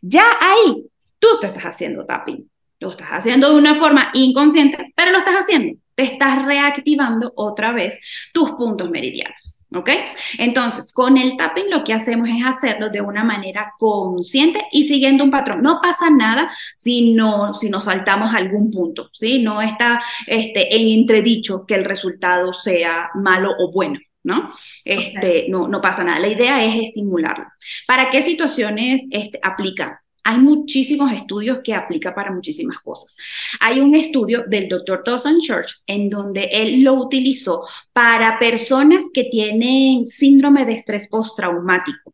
Ya 0.01 0.25
ahí, 0.39 0.85
tú 1.19 1.27
te 1.41 1.47
estás 1.47 1.63
haciendo 1.63 2.05
tapping. 2.05 2.49
Lo 2.79 2.91
estás 2.91 3.09
haciendo 3.09 3.49
de 3.49 3.55
una 3.55 3.75
forma 3.75 4.11
inconsciente, 4.13 4.93
pero 4.95 5.11
lo 5.11 5.17
estás 5.17 5.35
haciendo. 5.35 5.79
Te 5.95 6.03
estás 6.03 6.45
reactivando 6.45 7.33
otra 7.35 7.71
vez 7.71 7.99
tus 8.33 8.51
puntos 8.51 8.89
meridianos. 8.91 9.65
¿Ok? 9.75 9.89
Entonces, 10.37 10.93
con 10.93 11.17
el 11.17 11.35
tapping 11.35 11.69
lo 11.69 11.83
que 11.83 11.93
hacemos 11.93 12.29
es 12.29 12.45
hacerlo 12.45 12.89
de 12.89 13.01
una 13.01 13.25
manera 13.25 13.73
consciente 13.77 14.65
y 14.71 14.85
siguiendo 14.85 15.25
un 15.25 15.31
patrón. 15.31 15.61
No 15.61 15.81
pasa 15.81 16.09
nada 16.09 16.49
si, 16.77 17.13
no, 17.13 17.53
si 17.53 17.69
nos 17.69 17.83
saltamos 17.83 18.33
algún 18.33 18.71
punto, 18.71 19.09
¿sí? 19.11 19.43
No 19.43 19.61
está 19.61 20.01
este, 20.25 20.73
en 20.73 20.87
entredicho 20.99 21.65
que 21.65 21.75
el 21.75 21.83
resultado 21.83 22.53
sea 22.53 23.09
malo 23.15 23.51
o 23.59 23.71
bueno. 23.73 23.99
¿No? 24.23 24.51
Este, 24.83 25.47
no, 25.49 25.67
no 25.67 25.81
pasa 25.81 26.03
nada. 26.03 26.19
La 26.19 26.27
idea 26.27 26.63
es 26.63 26.87
estimularlo. 26.87 27.45
¿Para 27.87 28.09
qué 28.09 28.23
situaciones 28.23 29.01
este, 29.11 29.39
aplica? 29.41 30.01
Hay 30.27 30.39
muchísimos 30.39 31.13
estudios 31.13 31.59
que 31.63 31.73
aplica 31.73 32.13
para 32.13 32.31
muchísimas 32.31 32.79
cosas. 32.79 33.15
Hay 33.61 33.79
un 33.79 33.95
estudio 33.95 34.43
del 34.45 34.67
doctor 34.67 35.01
Dawson 35.05 35.39
Church 35.39 35.81
en 35.87 36.09
donde 36.09 36.49
él 36.51 36.83
lo 36.83 36.95
utilizó 36.95 37.65
para 37.93 38.37
personas 38.37 39.03
que 39.13 39.23
tienen 39.23 40.05
síndrome 40.05 40.65
de 40.65 40.73
estrés 40.73 41.07
postraumático 41.07 42.13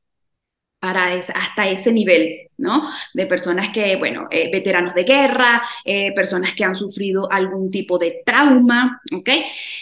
para 0.79 1.13
hasta 1.13 1.67
ese 1.69 1.91
nivel, 1.91 2.49
¿no? 2.57 2.87
De 3.13 3.25
personas 3.25 3.69
que, 3.69 3.95
bueno, 3.95 4.27
eh, 4.29 4.51
veteranos 4.51 4.93
de 4.93 5.05
guerra, 5.05 5.63
eh, 5.83 6.13
personas 6.13 6.53
que 6.55 6.65
han 6.65 6.75
sufrido 6.75 7.31
algún 7.31 7.71
tipo 7.71 7.97
de 7.97 8.21
trauma, 8.23 9.01
¿ok? 9.11 9.29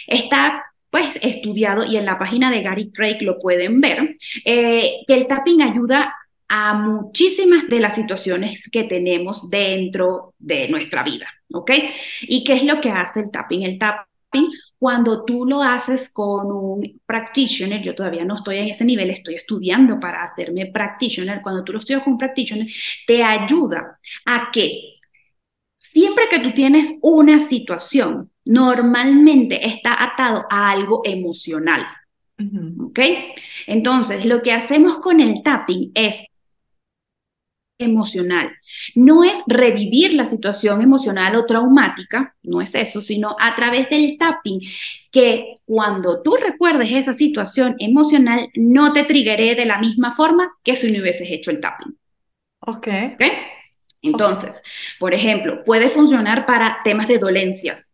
Está 0.06 0.71
pues 0.92 1.18
estudiado 1.22 1.86
y 1.86 1.96
en 1.96 2.04
la 2.04 2.18
página 2.18 2.50
de 2.50 2.60
Gary 2.60 2.92
Craig 2.92 3.22
lo 3.22 3.38
pueden 3.38 3.80
ver, 3.80 4.14
eh, 4.44 4.98
que 5.08 5.14
el 5.14 5.26
tapping 5.26 5.62
ayuda 5.62 6.14
a 6.48 6.74
muchísimas 6.74 7.66
de 7.66 7.80
las 7.80 7.94
situaciones 7.94 8.68
que 8.70 8.84
tenemos 8.84 9.48
dentro 9.48 10.34
de 10.38 10.68
nuestra 10.68 11.02
vida, 11.02 11.26
¿ok? 11.54 11.70
¿Y 12.20 12.44
qué 12.44 12.52
es 12.56 12.64
lo 12.64 12.78
que 12.78 12.90
hace 12.90 13.20
el 13.20 13.30
tapping? 13.30 13.62
El 13.62 13.78
tapping, 13.78 14.50
cuando 14.78 15.24
tú 15.24 15.46
lo 15.46 15.62
haces 15.62 16.10
con 16.12 16.52
un 16.52 17.00
practitioner, 17.06 17.80
yo 17.82 17.94
todavía 17.94 18.26
no 18.26 18.34
estoy 18.34 18.58
en 18.58 18.68
ese 18.68 18.84
nivel, 18.84 19.08
estoy 19.08 19.36
estudiando 19.36 19.98
para 19.98 20.22
hacerme 20.22 20.66
practitioner, 20.66 21.40
cuando 21.40 21.64
tú 21.64 21.72
lo 21.72 21.78
estudias 21.78 22.02
con 22.02 22.12
un 22.12 22.18
practitioner, 22.18 22.66
te 23.06 23.22
ayuda 23.22 23.98
a 24.26 24.50
que 24.52 24.98
siempre 25.78 26.26
que 26.28 26.40
tú 26.40 26.52
tienes 26.52 26.92
una 27.00 27.38
situación, 27.38 28.31
normalmente 28.44 29.66
está 29.66 30.02
atado 30.02 30.46
a 30.50 30.70
algo 30.70 31.02
emocional. 31.04 31.86
¿Ok? 32.80 32.98
Entonces, 33.68 34.24
lo 34.24 34.42
que 34.42 34.52
hacemos 34.52 34.98
con 34.98 35.20
el 35.20 35.42
tapping 35.44 35.92
es 35.94 36.16
emocional. 37.78 38.50
No 38.94 39.24
es 39.24 39.34
revivir 39.46 40.14
la 40.14 40.24
situación 40.24 40.82
emocional 40.82 41.36
o 41.36 41.46
traumática, 41.46 42.34
no 42.42 42.60
es 42.60 42.74
eso, 42.74 43.02
sino 43.02 43.36
a 43.38 43.54
través 43.54 43.88
del 43.90 44.16
tapping, 44.18 44.60
que 45.10 45.58
cuando 45.64 46.22
tú 46.22 46.36
recuerdes 46.36 46.92
esa 46.92 47.12
situación 47.12 47.76
emocional, 47.78 48.48
no 48.54 48.92
te 48.92 49.04
triggeré 49.04 49.54
de 49.54 49.66
la 49.66 49.78
misma 49.78 50.10
forma 50.12 50.52
que 50.62 50.76
si 50.76 50.90
no 50.90 51.00
hubieses 51.00 51.30
hecho 51.30 51.50
el 51.50 51.60
tapping. 51.60 51.96
Ok. 52.60 52.88
Entonces, 54.02 54.62
por 54.98 55.14
ejemplo, 55.14 55.62
puede 55.64 55.88
funcionar 55.88 56.44
para 56.46 56.78
temas 56.82 57.06
de 57.08 57.18
dolencias. 57.18 57.91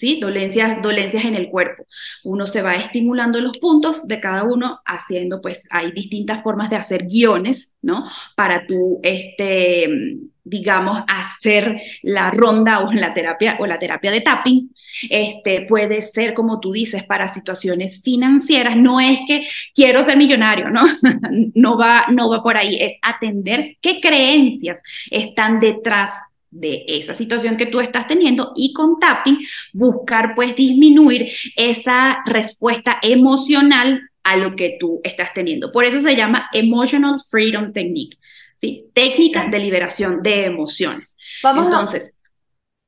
¿Sí? 0.00 0.18
Dolencias, 0.18 0.80
dolencias 0.80 1.26
en 1.26 1.34
el 1.34 1.50
cuerpo. 1.50 1.86
Uno 2.24 2.46
se 2.46 2.62
va 2.62 2.74
estimulando 2.74 3.38
los 3.38 3.58
puntos 3.58 4.08
de 4.08 4.18
cada 4.18 4.44
uno, 4.44 4.80
haciendo, 4.86 5.42
pues, 5.42 5.66
hay 5.70 5.92
distintas 5.92 6.42
formas 6.42 6.70
de 6.70 6.76
hacer 6.76 7.04
guiones, 7.04 7.74
¿no? 7.82 8.06
Para 8.34 8.66
tú, 8.66 8.98
este, 9.02 10.16
digamos, 10.42 11.00
hacer 11.06 11.82
la 12.02 12.30
ronda 12.30 12.80
o 12.80 12.90
la 12.94 13.12
terapia, 13.12 13.58
o 13.60 13.66
la 13.66 13.78
terapia 13.78 14.10
de 14.10 14.22
tapping. 14.22 14.70
Este, 15.10 15.66
puede 15.68 16.00
ser, 16.00 16.32
como 16.32 16.60
tú 16.60 16.72
dices, 16.72 17.04
para 17.04 17.28
situaciones 17.28 18.00
financieras. 18.02 18.78
No 18.78 19.00
es 19.00 19.20
que 19.26 19.46
quiero 19.74 20.02
ser 20.02 20.16
millonario, 20.16 20.70
¿no? 20.70 20.82
no, 21.54 21.76
va, 21.76 22.06
no 22.08 22.30
va 22.30 22.42
por 22.42 22.56
ahí. 22.56 22.78
Es 22.80 22.94
atender 23.02 23.76
qué 23.82 24.00
creencias 24.00 24.78
están 25.10 25.58
detrás 25.58 26.10
de 26.50 26.84
esa 26.86 27.14
situación 27.14 27.56
que 27.56 27.66
tú 27.66 27.80
estás 27.80 28.06
teniendo 28.06 28.52
y 28.56 28.72
con 28.72 28.98
tapping 28.98 29.38
buscar 29.72 30.34
pues 30.34 30.56
disminuir 30.56 31.32
esa 31.56 32.22
respuesta 32.26 32.98
emocional 33.02 34.02
a 34.22 34.36
lo 34.36 34.56
que 34.56 34.76
tú 34.78 35.00
estás 35.02 35.32
teniendo. 35.34 35.72
Por 35.72 35.84
eso 35.84 36.00
se 36.00 36.16
llama 36.16 36.48
Emotional 36.52 37.20
Freedom 37.30 37.72
Technique, 37.72 38.18
¿sí? 38.60 38.86
Técnica 38.92 39.46
de 39.46 39.58
liberación 39.58 40.22
de 40.22 40.44
emociones. 40.46 41.16
Vamos 41.42 41.66
Entonces, 41.66 42.14
a, 42.16 42.30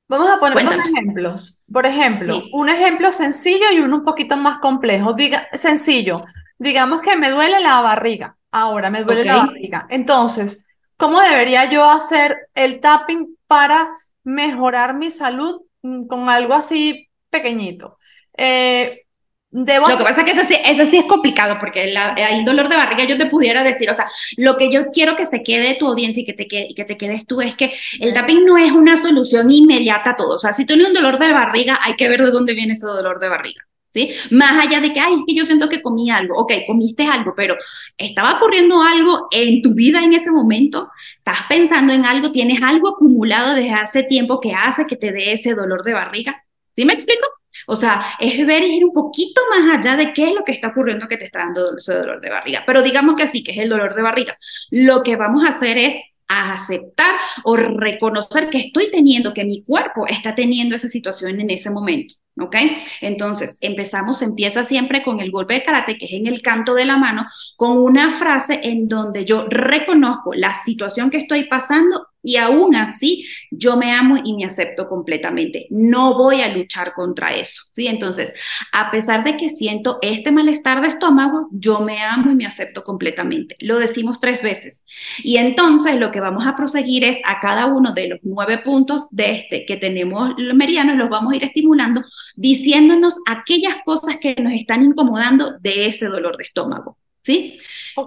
vamos 0.09 0.31
a 0.31 0.39
poner 0.39 0.65
dos 0.65 0.75
ejemplos. 0.75 1.65
Por 1.73 1.87
ejemplo, 1.87 2.43
un 2.53 2.69
ejemplo 2.69 3.13
sencillo 3.13 3.67
y 3.73 3.81
uno 3.81 3.97
un 3.97 4.05
poquito 4.05 4.37
más 4.37 4.59
complejo. 4.59 5.15
Diga, 5.15 5.49
sencillo, 5.53 6.25
digamos 6.59 7.01
que 7.01 7.17
me 7.17 7.31
duele 7.31 7.61
la 7.61 7.81
barriga. 7.81 8.37
Ahora 8.51 8.91
me 8.91 9.03
duele 9.03 9.25
la 9.25 9.47
barriga. 9.47 9.87
Entonces, 9.89 10.67
¿cómo 10.99 11.21
debería 11.23 11.71
yo 11.71 11.89
hacer 11.89 12.37
el 12.55 12.81
tapping 12.81 13.39
para 13.53 13.95
mejorar 14.25 14.95
mi 14.95 15.11
salud 15.11 15.61
mm, 15.83 16.07
con 16.07 16.31
algo 16.31 16.55
así 16.55 17.11
pequeñito. 17.29 17.99
Eh, 18.35 19.03
debo 19.51 19.87
lo 19.91 19.99
que 19.99 20.05
pasa 20.05 20.23
es 20.23 20.25
que 20.25 20.41
eso 20.41 20.49
sí, 20.49 20.57
eso 20.65 20.87
sí 20.87 20.97
es 20.97 21.05
complicado, 21.05 21.57
porque 21.61 21.85
el 21.85 22.45
dolor 22.47 22.71
de 22.71 22.77
barriga 22.79 23.05
yo 23.05 23.19
te 23.19 23.27
pudiera 23.27 23.63
decir, 23.63 23.91
o 23.91 23.95
sea, 23.95 24.09
lo 24.39 24.57
que 24.57 24.73
yo 24.73 24.87
quiero 24.91 25.17
que 25.17 25.27
se 25.27 25.43
quede 25.43 25.77
tu 25.79 25.87
audiencia 25.87 26.23
y 26.23 26.25
que 26.25 26.33
te, 26.33 26.49
quede, 26.49 26.69
que 26.75 26.87
te 26.87 26.97
quedes 26.97 27.27
tú 27.27 27.43
es 27.43 27.55
que 27.55 27.75
el 28.01 28.15
tapping 28.15 28.47
no 28.47 28.57
es 28.57 28.73
una 28.73 28.97
solución 28.97 29.51
inmediata 29.51 30.13
a 30.13 30.17
todo. 30.17 30.37
O 30.37 30.39
sea, 30.39 30.55
si 30.55 30.65
tienes 30.65 30.87
un 30.87 30.95
dolor 30.95 31.19
de 31.19 31.31
barriga, 31.35 31.79
hay 31.83 31.95
que 31.97 32.09
ver 32.09 32.23
de 32.23 32.31
dónde 32.31 32.55
viene 32.55 32.73
ese 32.73 32.87
dolor 32.87 33.21
de 33.21 33.29
barriga. 33.29 33.63
¿Sí? 33.93 34.11
Más 34.31 34.53
allá 34.53 34.81
de 34.81 34.91
que, 34.91 35.01
ay, 35.01 35.13
es 35.15 35.21
que 35.27 35.35
yo 35.35 35.45
siento 35.45 35.69
que 35.69 35.83
comí 35.83 36.09
algo, 36.09 36.35
ok, 36.39 36.53
comiste 36.67 37.05
algo, 37.05 37.35
pero 37.37 37.57
estaba 37.99 38.37
ocurriendo 38.37 38.83
algo 38.83 39.29
en 39.31 39.61
tu 39.61 39.75
vida 39.75 40.03
en 40.03 40.15
ese 40.15 40.31
momento 40.31 40.89
estás 41.19 41.47
pensando 41.47 41.93
en 41.93 42.07
algo, 42.07 42.33
tienes 42.33 42.63
algo 42.63 42.89
acumulado 42.89 43.55
desde 43.55 43.73
hace 43.73 44.03
tiempo 44.05 44.41
que 44.41 44.55
hace 44.55 44.87
que 44.87 44.97
te 44.97 45.13
dé 45.13 45.33
ese 45.33 45.55
dolor 45.55 45.83
de 45.85 45.93
barriga. 45.93 46.45
¿Sí 46.75 46.85
me 46.85 46.95
explico? 46.95 47.27
O 47.67 47.77
sea, 47.77 48.17
es 48.19 48.45
ver 48.47 48.65
ir 48.65 48.85
un 48.85 48.93
poquito 48.93 49.41
más 49.51 49.79
allá 49.79 49.97
de 49.97 50.13
qué 50.13 50.29
es 50.29 50.35
lo 50.35 50.43
que 50.45 50.53
está 50.53 50.69
ocurriendo 50.69 51.07
que 51.07 51.17
te 51.17 51.27
está 51.27 51.41
dando 51.41 51.77
ese 51.77 51.95
dolor 51.95 52.21
de 52.21 52.31
barriga. 52.31 52.63
Pero 52.67 52.83
digamos 52.83 53.15
que 53.15 53.29
sí, 53.29 53.45
que 53.45 53.53
es 53.53 53.59
el 53.59 53.69
dolor 53.69 53.95
de 53.95 54.03
barriga. 54.03 54.37
Lo 54.71 55.03
que 55.03 55.17
vamos 55.17 55.45
a 55.45 55.51
hacer 55.51 55.79
es 55.79 55.97
aceptar 56.27 57.15
o 57.45 57.57
reconocer 57.57 58.49
que 58.49 58.59
estoy 58.59 58.91
teniendo, 58.91 59.35
que 59.35 59.45
mi 59.45 59.63
cuerpo 59.63 60.07
está 60.07 60.35
teniendo 60.35 60.75
esa 60.75 60.89
situación 60.89 61.41
en 61.41 61.51
ese 61.51 61.71
momento. 61.71 62.15
¿Ok? 62.39 62.57
Entonces, 63.03 63.59
empezamos, 63.61 64.23
empieza 64.23 64.65
siempre 64.65 65.03
con 65.03 65.21
el 65.21 65.31
golpe 65.31 65.55
de 65.55 65.63
karate, 65.63 65.99
que 65.99 66.07
es 66.07 66.13
en 66.13 66.27
el 66.27 66.41
canto 66.41 66.75
de 66.75 66.87
la 66.87 66.97
mano, 66.97 67.27
con 67.57 67.77
una 67.79 68.11
frase 68.11 68.61
en 68.63 68.89
donde 68.89 69.25
yo 69.25 69.47
reconozco 69.49 70.33
la 70.35 70.55
situación 70.55 71.11
que 71.11 71.19
estoy 71.19 71.45
pasando 71.45 72.07
y 72.23 72.37
aún 72.37 72.77
así 72.77 73.27
yo 73.51 73.77
me 73.77 73.93
amo 73.93 74.19
y 74.23 74.35
me 74.35 74.45
acepto 74.45 74.89
completamente. 74.89 75.67
No 75.71 76.15
voy 76.15 76.41
a 76.41 76.55
luchar 76.55 76.93
contra 76.93 77.35
eso, 77.35 77.63
¿sí? 77.75 77.87
Entonces, 77.87 78.33
a 78.73 78.91
pesar 78.91 79.25
de 79.25 79.37
que 79.37 79.51
siento 79.51 79.99
este 80.03 80.33
malestar 80.33 80.81
de 80.81 80.89
estómago, 80.89 81.49
yo 81.53 81.81
me 81.81 82.03
amo 82.03 82.31
y 82.31 82.35
me 82.35 82.47
acepto 82.47 82.85
completamente. 82.85 83.57
Lo 83.61 83.79
decimos 83.79 84.21
tres 84.21 84.43
veces. 84.43 84.85
Y 85.23 85.37
entonces 85.37 85.97
lo 85.97 86.11
que 86.11 86.21
vamos 86.21 86.47
a 86.47 86.57
proseguir 86.57 87.05
es 87.05 87.19
a 87.25 87.41
cada 87.41 87.67
uno 87.67 87.93
de 87.93 88.09
los 88.09 88.21
nueve 88.23 88.59
puntos 88.59 89.09
de 89.11 89.33
este 89.33 89.65
que 89.67 89.77
tenemos 89.77 90.35
los 90.37 90.55
meridianos, 90.55 90.97
los 90.97 91.09
vamos 91.09 91.33
a 91.33 91.37
ir 91.37 91.45
estimulando 91.45 92.03
diciéndonos 92.37 93.17
aquellas 93.27 93.77
cosas 93.85 94.17
que 94.21 94.35
nos 94.39 94.53
están 94.53 94.85
incomodando 94.85 95.59
de 95.59 95.87
ese 95.87 96.07
dolor 96.07 96.37
de 96.37 96.45
estómago, 96.45 96.99
¿sí? 97.23 97.59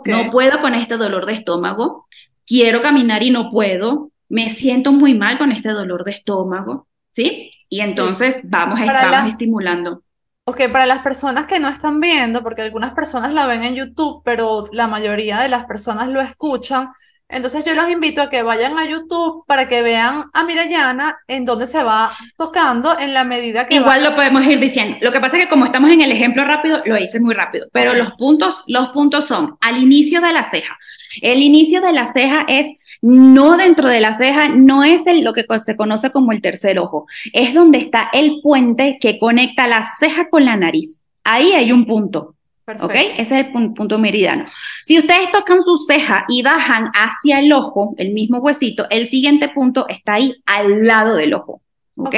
No 0.06 0.32
puedo 0.32 0.62
con 0.62 0.74
este 0.74 0.98
dolor 0.98 1.26
de 1.26 1.34
estómago, 1.34 2.08
quiero 2.46 2.82
caminar 2.82 3.24
y 3.24 3.32
no 3.32 3.50
puedo, 3.50 4.12
me 4.30 4.50
siento 4.50 4.92
muy 4.92 5.14
mal 5.14 5.38
con 5.38 5.52
este 5.52 5.70
dolor 5.70 6.04
de 6.04 6.12
estómago, 6.12 6.88
¿sí? 7.12 7.52
Y 7.70 7.82
entonces 7.82 8.42
vamos 8.44 8.80
a 8.80 8.86
estar 8.86 9.28
estimulando. 9.28 10.04
Ok, 10.46 10.62
para 10.72 10.86
las 10.86 11.00
personas 11.00 11.48
que 11.48 11.60
no 11.60 11.70
están 11.70 12.00
viendo, 12.00 12.44
porque 12.44 12.62
algunas 12.62 12.94
personas 12.94 13.34
la 13.34 13.48
ven 13.48 13.64
en 13.64 13.76
YouTube, 13.76 14.22
pero 14.24 14.66
la 14.72 14.88
mayoría 14.88 15.40
de 15.40 15.50
las 15.50 15.66
personas 15.66 16.08
lo 16.08 16.22
escuchan, 16.22 16.90
entonces 17.28 17.66
yo 17.66 17.74
los 17.74 17.90
invito 17.90 18.22
a 18.22 18.30
que 18.30 18.44
vayan 18.44 18.78
a 18.78 18.86
YouTube 18.86 19.44
para 19.48 19.68
que 19.68 19.82
vean 19.82 20.26
a 20.32 20.44
Mirayana 20.44 21.18
en 21.28 21.46
dónde 21.46 21.66
se 21.66 21.82
va 21.82 22.16
tocando 22.38 23.00
en 23.00 23.16
la 23.16 23.24
medida 23.24 23.66
que... 23.66 23.76
Igual 23.76 24.04
lo 24.04 24.16
podemos 24.16 24.46
ir 24.46 24.60
diciendo. 24.60 24.98
Lo 25.02 25.12
que 25.12 25.20
pasa 25.20 25.38
es 25.38 25.46
que 25.46 25.50
como 25.50 25.66
estamos 25.66 25.92
en 25.92 26.02
el 26.02 26.12
ejemplo 26.12 26.46
rápido, 26.46 26.84
lo 26.86 26.98
hice 26.98 27.20
muy 27.20 27.34
rápido, 27.34 27.68
pero 27.74 27.96
los, 27.96 28.14
puntos, 28.14 28.64
los 28.68 28.90
puntos 28.90 29.26
son 29.26 29.58
al 29.62 29.82
inicio 29.82 30.22
de 30.22 30.34
la 30.34 30.44
ceja. 30.44 30.78
El 31.22 31.42
inicio 31.42 31.82
de 31.82 31.94
la 31.94 32.12
ceja 32.14 32.46
es 32.48 32.68
no 33.02 33.58
dentro 33.58 33.88
de 33.88 34.00
la 34.00 34.14
ceja, 34.14 34.50
no 34.50 34.84
es 34.84 35.06
el, 35.08 35.24
lo 35.24 35.34
que 35.34 35.46
se 35.60 35.76
conoce 35.76 36.12
como 36.12 36.32
el 36.32 36.42
tercer 36.42 36.80
ojo, 36.80 37.08
es 37.34 37.54
donde 37.54 37.78
está 37.78 38.10
el 38.14 38.40
puente 38.42 38.98
que 39.00 39.20
conecta 39.20 39.68
la 39.68 39.84
ceja 39.84 40.30
con 40.30 40.46
la 40.46 40.56
nariz. 40.56 41.02
Ahí 41.24 41.52
hay 41.52 41.72
un 41.72 41.86
punto. 41.86 42.36
¿Ok? 42.82 42.96
Ese 42.96 43.22
es 43.22 43.32
el 43.32 43.52
punto, 43.52 44.00
meridiano. 44.00 44.46
Si 44.86 44.98
ustedes 44.98 45.32
tocan 45.32 45.62
su 45.62 45.78
ceja 45.78 46.26
y 46.28 46.42
bajan 46.42 46.90
hacia 46.96 47.40
el 47.40 47.54
ojo, 47.54 47.94
el 47.98 48.12
mismo 48.14 48.40
huesito, 48.40 48.88
el 48.90 49.08
siguiente 49.08 49.50
punto 49.50 49.86
está 49.88 50.16
ahí 50.16 50.36
al 50.46 50.86
lado 50.86 51.16
del 51.16 51.36
ojo. 51.36 51.62
¿Ok? 51.96 52.16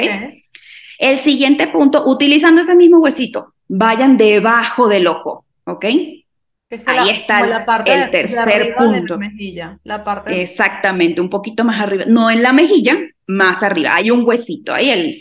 El 0.98 1.18
siguiente 1.18 1.66
punto, 1.66 2.08
utilizando 2.08 2.62
ese 2.62 2.74
mismo 2.74 2.98
huesito, 2.98 3.52
vayan 3.68 4.16
debajo 4.16 4.88
del 4.88 5.06
ojo. 5.06 5.44
¿Ok? 5.64 5.84
Ahí 6.84 7.10
está 7.10 7.40
el, 7.40 7.92
el 7.92 8.10
tercer 8.10 8.74
punto. 8.76 9.14
la 9.14 9.18
mejilla, 9.18 9.78
la 9.84 10.04
parte 10.04 10.42
Exactamente, 10.42 11.20
un 11.20 11.30
poquito 11.30 11.64
más 11.64 11.80
arriba. 11.80 12.04
No 12.06 12.30
en 12.30 12.42
la 12.42 12.52
mejilla, 12.52 12.98
más 13.28 13.62
arriba. 13.62 13.94
Hay 13.94 14.10
un 14.10 14.22
huesito, 14.26 14.74
ahí 14.74 14.90
el, 14.90 15.14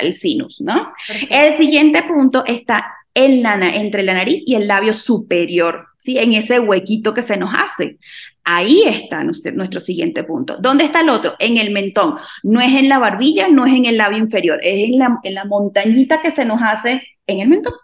el 0.00 0.12
sinus, 0.12 0.60
¿no? 0.60 0.92
El 1.30 1.56
siguiente 1.56 2.02
punto 2.02 2.44
está 2.46 2.94
en 3.14 3.42
la, 3.42 3.54
entre 3.74 4.02
la 4.02 4.14
nariz 4.14 4.42
y 4.44 4.56
el 4.56 4.66
labio 4.66 4.92
superior, 4.92 5.86
¿sí? 5.98 6.18
En 6.18 6.32
ese 6.32 6.58
huequito 6.58 7.14
que 7.14 7.22
se 7.22 7.36
nos 7.36 7.52
hace. 7.54 7.98
Ahí 8.42 8.82
está 8.86 9.22
nuestro, 9.22 9.78
siguiente 9.78 10.24
punto. 10.24 10.56
¿Dónde 10.58 10.84
está 10.84 11.02
el 11.02 11.10
otro? 11.10 11.36
En 11.38 11.58
el 11.58 11.70
mentón. 11.70 12.16
No 12.42 12.60
es 12.60 12.72
en 12.74 12.88
la 12.88 12.98
barbilla, 12.98 13.48
no 13.48 13.66
es 13.66 13.74
en 13.74 13.84
el 13.84 13.98
labio 13.98 14.18
inferior, 14.18 14.58
es 14.62 14.88
en 14.90 14.98
la, 14.98 15.18
en 15.22 15.34
la 15.34 15.44
montañita 15.44 16.20
que 16.20 16.30
se 16.30 16.44
nos 16.44 16.60
hace 16.62 17.02
en 17.26 17.40
el 17.40 17.48
mentón. 17.48 17.74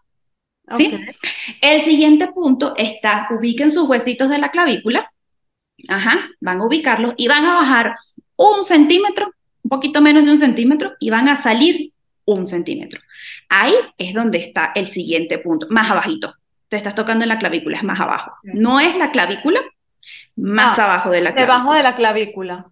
¿Sí? 0.77 0.93
El 1.61 1.81
siguiente 1.81 2.29
punto 2.29 2.75
está, 2.77 3.29
ubiquen 3.31 3.71
sus 3.71 3.89
huesitos 3.89 4.29
de 4.29 4.39
la 4.39 4.51
clavícula. 4.51 5.11
Ajá, 5.89 6.29
van 6.41 6.61
a 6.61 6.67
ubicarlos 6.67 7.15
y 7.17 7.29
van 7.29 7.45
a 7.45 7.57
bajar 7.57 7.97
un 8.37 8.65
centímetro, 8.65 9.31
un 9.63 9.69
poquito 9.69 10.01
menos 10.01 10.25
de 10.25 10.31
un 10.31 10.39
centímetro, 10.39 10.93
y 10.99 11.11
van 11.11 11.29
a 11.29 11.37
salir 11.37 11.93
un 12.25 12.47
centímetro. 12.47 13.01
Ahí 13.49 13.75
es 13.99 14.15
donde 14.15 14.39
está 14.39 14.73
el 14.75 14.87
siguiente 14.87 15.39
punto, 15.39 15.67
más 15.71 15.91
abajito. 15.91 16.35
Te 16.69 16.77
estás 16.77 16.95
tocando 16.95 17.25
en 17.25 17.29
la 17.29 17.39
clavícula, 17.39 17.77
es 17.77 17.85
más 17.85 18.01
abajo. 18.01 18.33
No 18.43 18.81
es 18.81 18.97
la 18.97 19.11
clavícula, 19.11 19.61
más 20.37 20.79
ah, 20.79 20.85
abajo 20.85 21.11
de 21.11 21.21
la 21.21 21.35
clavícula. 21.35 21.55
Debajo 21.55 21.75
de 21.75 21.83
la 21.83 21.95
clavícula. 21.95 22.67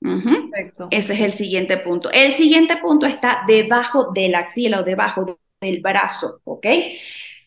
Perfecto. 0.00 0.88
Ese 0.90 1.14
es 1.14 1.20
el 1.20 1.32
siguiente 1.32 1.78
punto. 1.78 2.10
El 2.10 2.32
siguiente 2.32 2.76
punto 2.76 3.06
está 3.06 3.42
debajo 3.46 4.12
de 4.12 4.28
la 4.28 4.40
axila 4.40 4.80
o 4.80 4.84
debajo 4.84 5.38
del 5.60 5.80
brazo, 5.80 6.40
¿ok? 6.44 6.66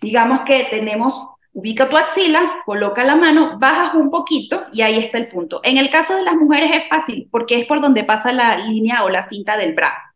Digamos 0.01 0.41
que 0.41 0.67
tenemos, 0.69 1.13
ubica 1.53 1.89
tu 1.89 1.97
axila, 1.97 2.61
coloca 2.65 3.03
la 3.03 3.15
mano, 3.15 3.57
bajas 3.59 3.95
un 3.95 4.09
poquito 4.09 4.63
y 4.71 4.81
ahí 4.81 4.97
está 4.97 5.17
el 5.17 5.27
punto. 5.27 5.61
En 5.63 5.77
el 5.77 5.89
caso 5.89 6.15
de 6.15 6.23
las 6.23 6.35
mujeres 6.35 6.71
es 6.73 6.87
fácil 6.87 7.27
porque 7.31 7.59
es 7.59 7.65
por 7.65 7.81
donde 7.81 8.03
pasa 8.03 8.31
la 8.31 8.57
línea 8.57 9.03
o 9.03 9.09
la 9.09 9.23
cinta 9.23 9.57
del 9.57 9.73
brazo. 9.73 10.09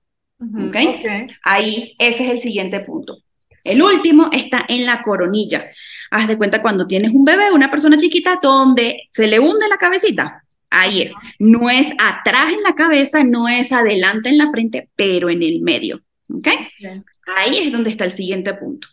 ¿Okay? 0.67 1.29
Ahí, 1.43 1.95
ese 1.97 2.25
es 2.25 2.29
el 2.31 2.39
siguiente 2.39 2.81
punto. 2.81 3.17
El 3.63 3.81
último 3.81 4.29
está 4.31 4.65
en 4.67 4.85
la 4.85 5.01
coronilla. 5.01 5.71
Haz 6.11 6.27
de 6.27 6.37
cuenta 6.37 6.61
cuando 6.61 6.85
tienes 6.85 7.11
un 7.11 7.23
bebé, 7.23 7.51
una 7.51 7.71
persona 7.71 7.97
chiquita, 7.97 8.39
donde 8.41 9.03
se 9.11 9.27
le 9.27 9.39
hunde 9.39 9.69
la 9.69 9.77
cabecita. 9.77 10.43
Ahí 10.69 11.03
es. 11.03 11.13
No 11.39 11.69
es 11.69 11.87
atrás 11.97 12.51
en 12.51 12.61
la 12.63 12.75
cabeza, 12.75 13.23
no 13.23 13.47
es 13.47 13.71
adelante 13.71 14.29
en 14.29 14.37
la 14.37 14.51
frente, 14.51 14.89
pero 14.95 15.29
en 15.29 15.43
el 15.43 15.61
medio. 15.61 16.01
¿Ok? 16.33 16.47
Ahí 17.37 17.57
es 17.57 17.71
donde 17.71 17.91
está 17.91 18.05
el 18.05 18.11
siguiente 18.11 18.53
punto. 18.53 18.87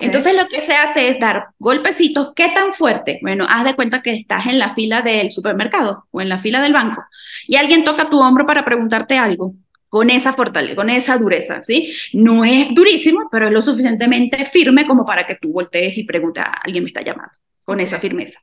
Entonces 0.00 0.34
lo 0.34 0.48
que 0.48 0.60
se 0.60 0.74
hace 0.74 1.08
es 1.08 1.18
dar 1.18 1.48
golpecitos. 1.58 2.32
¿Qué 2.34 2.48
tan 2.48 2.74
fuerte? 2.74 3.18
Bueno, 3.22 3.46
haz 3.48 3.64
de 3.64 3.74
cuenta 3.74 4.02
que 4.02 4.12
estás 4.12 4.46
en 4.46 4.58
la 4.58 4.70
fila 4.70 5.02
del 5.02 5.32
supermercado 5.32 6.06
o 6.10 6.20
en 6.20 6.28
la 6.28 6.38
fila 6.38 6.60
del 6.60 6.72
banco 6.72 7.02
y 7.46 7.56
alguien 7.56 7.84
toca 7.84 8.10
tu 8.10 8.18
hombro 8.20 8.46
para 8.46 8.64
preguntarte 8.64 9.16
algo 9.16 9.54
con 9.88 10.08
esa 10.08 10.32
fortaleza, 10.32 10.76
con 10.76 10.88
esa 10.88 11.18
dureza, 11.18 11.62
¿sí? 11.62 11.92
No 12.12 12.44
es 12.44 12.72
durísimo, 12.72 13.28
pero 13.30 13.48
es 13.48 13.52
lo 13.52 13.60
suficientemente 13.60 14.44
firme 14.44 14.86
como 14.86 15.04
para 15.04 15.26
que 15.26 15.34
tú 15.34 15.52
voltees 15.52 15.98
y 15.98 16.04
preguntes, 16.04 16.44
a 16.44 16.60
alguien 16.64 16.84
me 16.84 16.88
está 16.88 17.02
llamando, 17.02 17.32
con 17.64 17.80
esa 17.80 17.98
firmeza. 17.98 18.38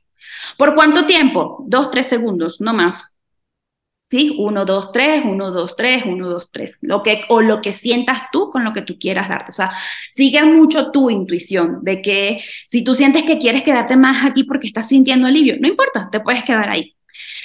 ¿Por 0.58 0.74
cuánto 0.74 1.06
tiempo? 1.06 1.64
Dos, 1.66 1.90
tres 1.90 2.06
segundos, 2.06 2.60
no 2.60 2.74
más. 2.74 3.14
¿Sí? 4.10 4.36
Uno, 4.38 4.64
dos, 4.64 4.90
tres, 4.90 5.22
uno, 5.24 5.50
dos, 5.50 5.76
tres, 5.76 6.04
uno, 6.06 6.30
dos, 6.30 6.50
tres. 6.50 6.78
Lo 6.80 7.02
que, 7.02 7.24
o 7.28 7.42
lo 7.42 7.60
que 7.60 7.74
sientas 7.74 8.22
tú 8.32 8.50
con 8.50 8.64
lo 8.64 8.72
que 8.72 8.80
tú 8.82 8.98
quieras 8.98 9.28
darte. 9.28 9.50
O 9.50 9.52
sea, 9.52 9.72
sigue 10.12 10.42
mucho 10.44 10.90
tu 10.90 11.10
intuición 11.10 11.80
de 11.82 12.00
que 12.00 12.42
si 12.68 12.82
tú 12.82 12.94
sientes 12.94 13.24
que 13.24 13.38
quieres 13.38 13.62
quedarte 13.62 13.96
más 13.96 14.24
aquí 14.24 14.44
porque 14.44 14.66
estás 14.66 14.88
sintiendo 14.88 15.26
alivio, 15.26 15.56
no 15.60 15.68
importa, 15.68 16.08
te 16.10 16.20
puedes 16.20 16.42
quedar 16.44 16.70
ahí. 16.70 16.96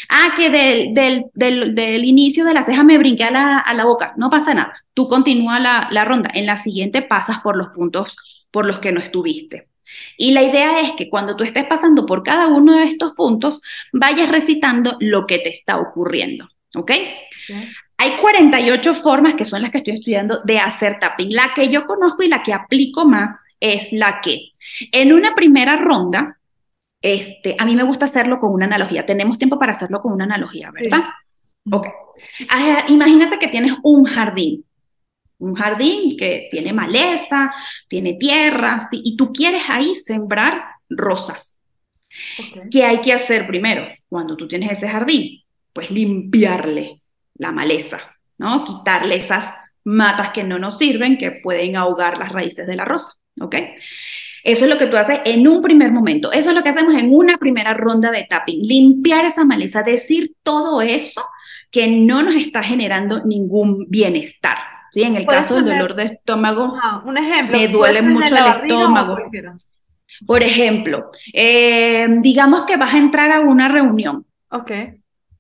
Ah, 0.10 0.34
que 0.36 0.50
del, 0.50 0.94
del, 0.94 1.26
del, 1.34 1.76
del, 1.76 2.06
inicio 2.06 2.46
de 2.46 2.54
la 2.54 2.64
ceja 2.64 2.84
me 2.84 2.98
brinqué 2.98 3.24
a 3.26 3.32
la, 3.32 3.58
a 3.60 3.74
la 3.74 3.86
boca. 3.86 4.14
No 4.18 4.30
pasa 4.30 4.54
nada. 4.54 4.74
Tú 4.94 5.08
continúa 5.08 5.60
la, 5.60 5.88
la 5.92 6.06
ronda. 6.06 6.30
En 6.34 6.46
la 6.46 6.58
siguiente 6.58 7.02
pasas 7.02 7.40
por 7.42 7.58
los 7.58 7.70
puntos 7.70 8.16
por 8.52 8.66
los 8.66 8.80
que 8.80 8.92
no 8.92 9.00
estuviste. 9.02 9.68
Y 10.18 10.32
la 10.32 10.44
idea 10.44 10.82
es 10.82 10.94
que 10.94 11.10
cuando 11.10 11.36
tú 11.36 11.44
estés 11.44 11.66
pasando 11.66 12.06
por 12.06 12.24
cada 12.24 12.48
uno 12.48 12.78
de 12.78 12.86
estos 12.86 13.14
puntos, 13.14 13.62
vayas 13.92 14.30
recitando 14.30 14.98
lo 15.00 15.26
que 15.26 15.40
te 15.40 15.50
está 15.50 15.78
ocurriendo. 15.78 16.50
¿Ok? 16.76 16.92
Hay 17.98 18.18
48 18.18 18.94
formas 18.96 19.36
que 19.36 19.46
son 19.46 19.62
las 19.62 19.72
que 19.72 19.80
estoy 19.80 19.96
estudiando 19.96 20.42
de 20.44 20.60
hacer 20.60 21.00
tapping. 21.00 21.34
La 21.34 21.54
que 21.56 21.70
yo 21.70 21.86
conozco 21.86 22.24
y 22.24 22.28
la 22.28 22.44
que 22.44 22.54
aplico 22.54 23.06
más 23.06 23.40
es 23.60 23.92
la 23.94 24.20
que 24.22 24.52
en 24.92 25.14
una 25.14 25.36
primera 25.36 25.76
ronda 25.78 26.38
este, 27.04 27.56
a 27.60 27.66
mí 27.66 27.76
me 27.76 27.84
gusta 27.84 28.06
hacerlo 28.06 28.40
con 28.40 28.52
una 28.54 28.66
analogía. 28.66 29.06
Tenemos 29.06 29.38
tiempo 29.38 29.60
para 29.60 29.74
hacerlo 29.74 30.02
con 30.02 30.14
una 30.14 30.24
analogía, 30.24 30.70
¿verdad? 30.82 31.04
Ok. 31.70 31.88
imagínate 32.88 33.38
que 33.38 33.50
tienes 33.50 33.74
un 33.84 34.06
jardín, 34.06 34.66
un 35.40 35.54
jardín 35.54 36.16
que 36.18 36.48
tiene 36.50 36.72
maleza, 36.72 37.54
tiene 37.90 38.14
tierra, 38.14 38.80
y 38.92 39.18
tú 39.18 39.34
quieres 39.34 39.64
ahí 39.70 39.96
sembrar 39.98 40.64
rosas. 40.90 41.58
¿Qué 42.72 42.86
hay 42.86 43.02
que 43.02 43.12
hacer 43.12 43.48
primero 43.48 43.86
cuando 44.08 44.38
tú 44.38 44.48
tienes 44.48 44.72
ese 44.72 44.88
jardín? 44.88 45.43
Pues 45.74 45.92
limpiarle 45.92 47.02
la 47.36 47.52
maleza, 47.52 48.00
¿no? 48.38 48.64
Quitarle 48.64 49.16
esas 49.16 49.46
matas 49.84 50.30
que 50.30 50.44
no 50.44 50.60
nos 50.60 50.78
sirven, 50.78 51.18
que 51.18 51.32
pueden 51.32 51.76
ahogar 51.76 52.18
las 52.18 52.32
raíces 52.32 52.68
de 52.68 52.76
la 52.76 52.86
rosa, 52.86 53.14
¿ok? 53.40 53.56
Eso 54.44 54.66
es 54.66 54.70
lo 54.70 54.78
que 54.78 54.88
tú 54.88 54.98
haces 54.98 55.22
en 55.26 55.48
un 55.48 55.62
primer 55.62 55.92
momento. 55.92 56.32
Eso 56.32 56.50
es 56.50 56.56
lo 56.56 56.64
que 56.64 56.70
hacemos 56.70 56.94
en 56.96 57.16
una 57.16 57.38
primera 57.38 57.74
ronda 57.74 58.12
de 58.12 58.26
tapping. 58.30 58.62
Limpiar 58.62 59.26
esa 59.26 59.46
maleza, 59.46 59.84
decir 59.84 60.34
todo 60.44 60.82
eso 60.82 61.24
que 61.72 61.88
no 61.88 62.22
nos 62.22 62.36
está 62.36 62.62
generando 62.62 63.24
ningún 63.24 63.86
bienestar. 63.90 64.58
¿sí? 64.92 65.04
En 65.04 65.16
el 65.16 65.26
caso 65.26 65.56
del 65.56 65.66
dolor 65.66 65.96
de 65.96 66.04
estómago, 66.04 66.78
un 67.06 67.18
ejemplo, 67.18 67.58
me 67.58 67.68
duele 67.70 68.02
mucho 68.02 68.36
el 68.36 68.52
estómago. 68.52 69.18
Por 70.28 70.44
ejemplo, 70.44 71.10
eh, 71.34 72.08
digamos 72.20 72.64
que 72.66 72.78
vas 72.78 72.94
a 72.94 72.98
entrar 72.98 73.32
a 73.32 73.40
una 73.40 73.70
reunión. 73.70 74.26
Ok. 74.50 74.72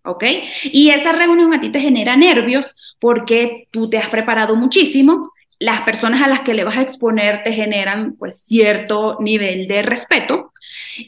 ¿Ok? 0.06 0.24
Y 0.66 0.89
esa 0.89 1.13
reunión 1.13 1.54
a 1.54 1.62
ti 1.62 1.70
te 1.70 1.80
genera 1.80 2.16
nervios 2.16 2.76
porque 3.00 3.68
tú 3.72 3.89
te 3.89 3.98
has 3.98 4.10
preparado 4.10 4.56
muchísimo, 4.56 5.32
las 5.60 5.82
personas 5.82 6.22
a 6.22 6.28
las 6.28 6.42
que 6.42 6.54
le 6.54 6.63
vas 6.63 6.78
a 6.78 6.82
exponer 6.82 7.42
te 7.44 7.54
generan 7.54 8.16
pues 8.18 8.44
cierto 8.44 9.18
nivel 9.22 9.68
de 9.68 9.82
respeto 9.82 10.52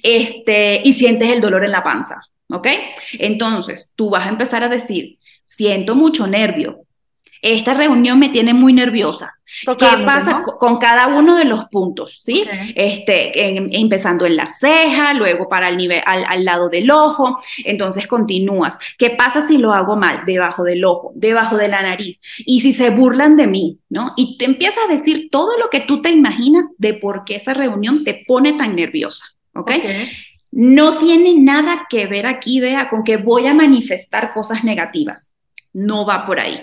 este, 0.01 0.81
y 0.83 0.93
sientes 0.93 1.29
el 1.29 1.41
dolor 1.41 1.65
en 1.65 1.71
la 1.71 1.83
panza, 1.83 2.21
¿ok? 2.49 2.67
Entonces, 3.13 3.91
tú 3.95 4.09
vas 4.09 4.25
a 4.25 4.29
empezar 4.29 4.63
a 4.63 4.69
decir, 4.69 5.17
siento 5.43 5.95
mucho 5.95 6.25
nervio. 6.27 6.84
Esta 7.45 7.75
reunión 7.75 8.17
me 8.17 8.29
tiene 8.29 8.55
muy 8.55 8.73
nerviosa. 8.73 9.35
¿Qué 9.77 10.03
pasa 10.03 10.41
con 10.41 10.79
cada 10.79 11.05
uno 11.05 11.35
de 11.37 11.45
los 11.45 11.65
puntos? 11.65 12.19
¿sí? 12.23 12.43
Este, 12.73 13.55
empezando 13.79 14.25
en 14.25 14.35
la 14.35 14.47
ceja, 14.47 15.13
luego 15.13 15.47
para 15.47 15.69
el 15.69 15.77
nivel, 15.77 16.01
al, 16.07 16.43
lado 16.43 16.69
del 16.69 16.89
ojo, 16.89 17.37
entonces 17.63 18.07
continúas. 18.07 18.79
¿Qué 18.97 19.11
pasa 19.11 19.45
si 19.45 19.59
lo 19.59 19.73
hago 19.73 19.95
mal? 19.95 20.23
Debajo 20.25 20.63
del 20.63 20.83
ojo, 20.85 21.11
debajo 21.13 21.55
de 21.55 21.67
la 21.67 21.83
nariz. 21.83 22.19
Y 22.39 22.61
si 22.61 22.73
se 22.73 22.89
burlan 22.89 23.37
de 23.37 23.45
mí, 23.45 23.77
¿no? 23.89 24.13
Y 24.17 24.39
te 24.39 24.45
empiezas 24.45 24.83
a 24.89 24.95
decir 24.95 25.29
todo 25.29 25.55
lo 25.59 25.69
que 25.69 25.81
tú 25.81 26.01
te 26.01 26.09
imaginas 26.09 26.65
de 26.79 26.95
por 26.95 27.25
qué 27.25 27.35
esa 27.35 27.53
reunión 27.53 28.03
te 28.03 28.23
pone 28.27 28.53
tan 28.53 28.75
nerviosa, 28.75 29.23
¿ok? 29.53 29.71
No 30.49 30.97
tiene 30.97 31.35
nada 31.35 31.85
que 31.91 32.07
ver 32.07 32.25
aquí, 32.25 32.59
vea, 32.59 32.89
con 32.89 33.03
que 33.03 33.17
voy 33.17 33.45
a 33.45 33.53
manifestar 33.53 34.33
cosas 34.33 34.63
negativas 34.63 35.29
no 35.75 36.05
va 36.05 36.25
por 36.25 36.39
ahí. 36.39 36.57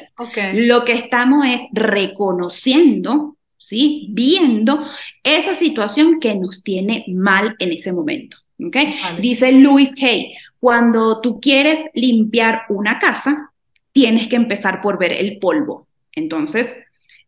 Lo 0.55 0.87
que 0.87 0.95
estamos 0.95 1.47
es 1.47 1.61
reconociendo, 1.73 3.37
¿sí? 3.59 4.07
Viendo 4.11 4.89
esa 5.23 5.55
situación 5.55 6.19
que 6.19 6.35
nos 6.35 6.63
tiene 6.63 7.05
mal 7.09 7.55
en 7.59 7.73
ese 7.73 7.93
momento. 7.93 8.39
¿okay? 8.67 8.95
Dice 9.21 9.53
Louis 9.53 9.93
Hay, 10.03 10.33
cuando 10.59 11.21
tú 11.21 11.41
quieres 11.41 11.85
limpiar 11.93 12.63
una 12.71 12.99
casa, 12.99 13.51
tienes 13.93 14.29
que 14.29 14.37
empezar 14.37 14.81
por 14.81 14.99
ver 14.99 15.13
el 15.13 15.39
polvo. 15.39 15.87
Entonces, 16.13 16.79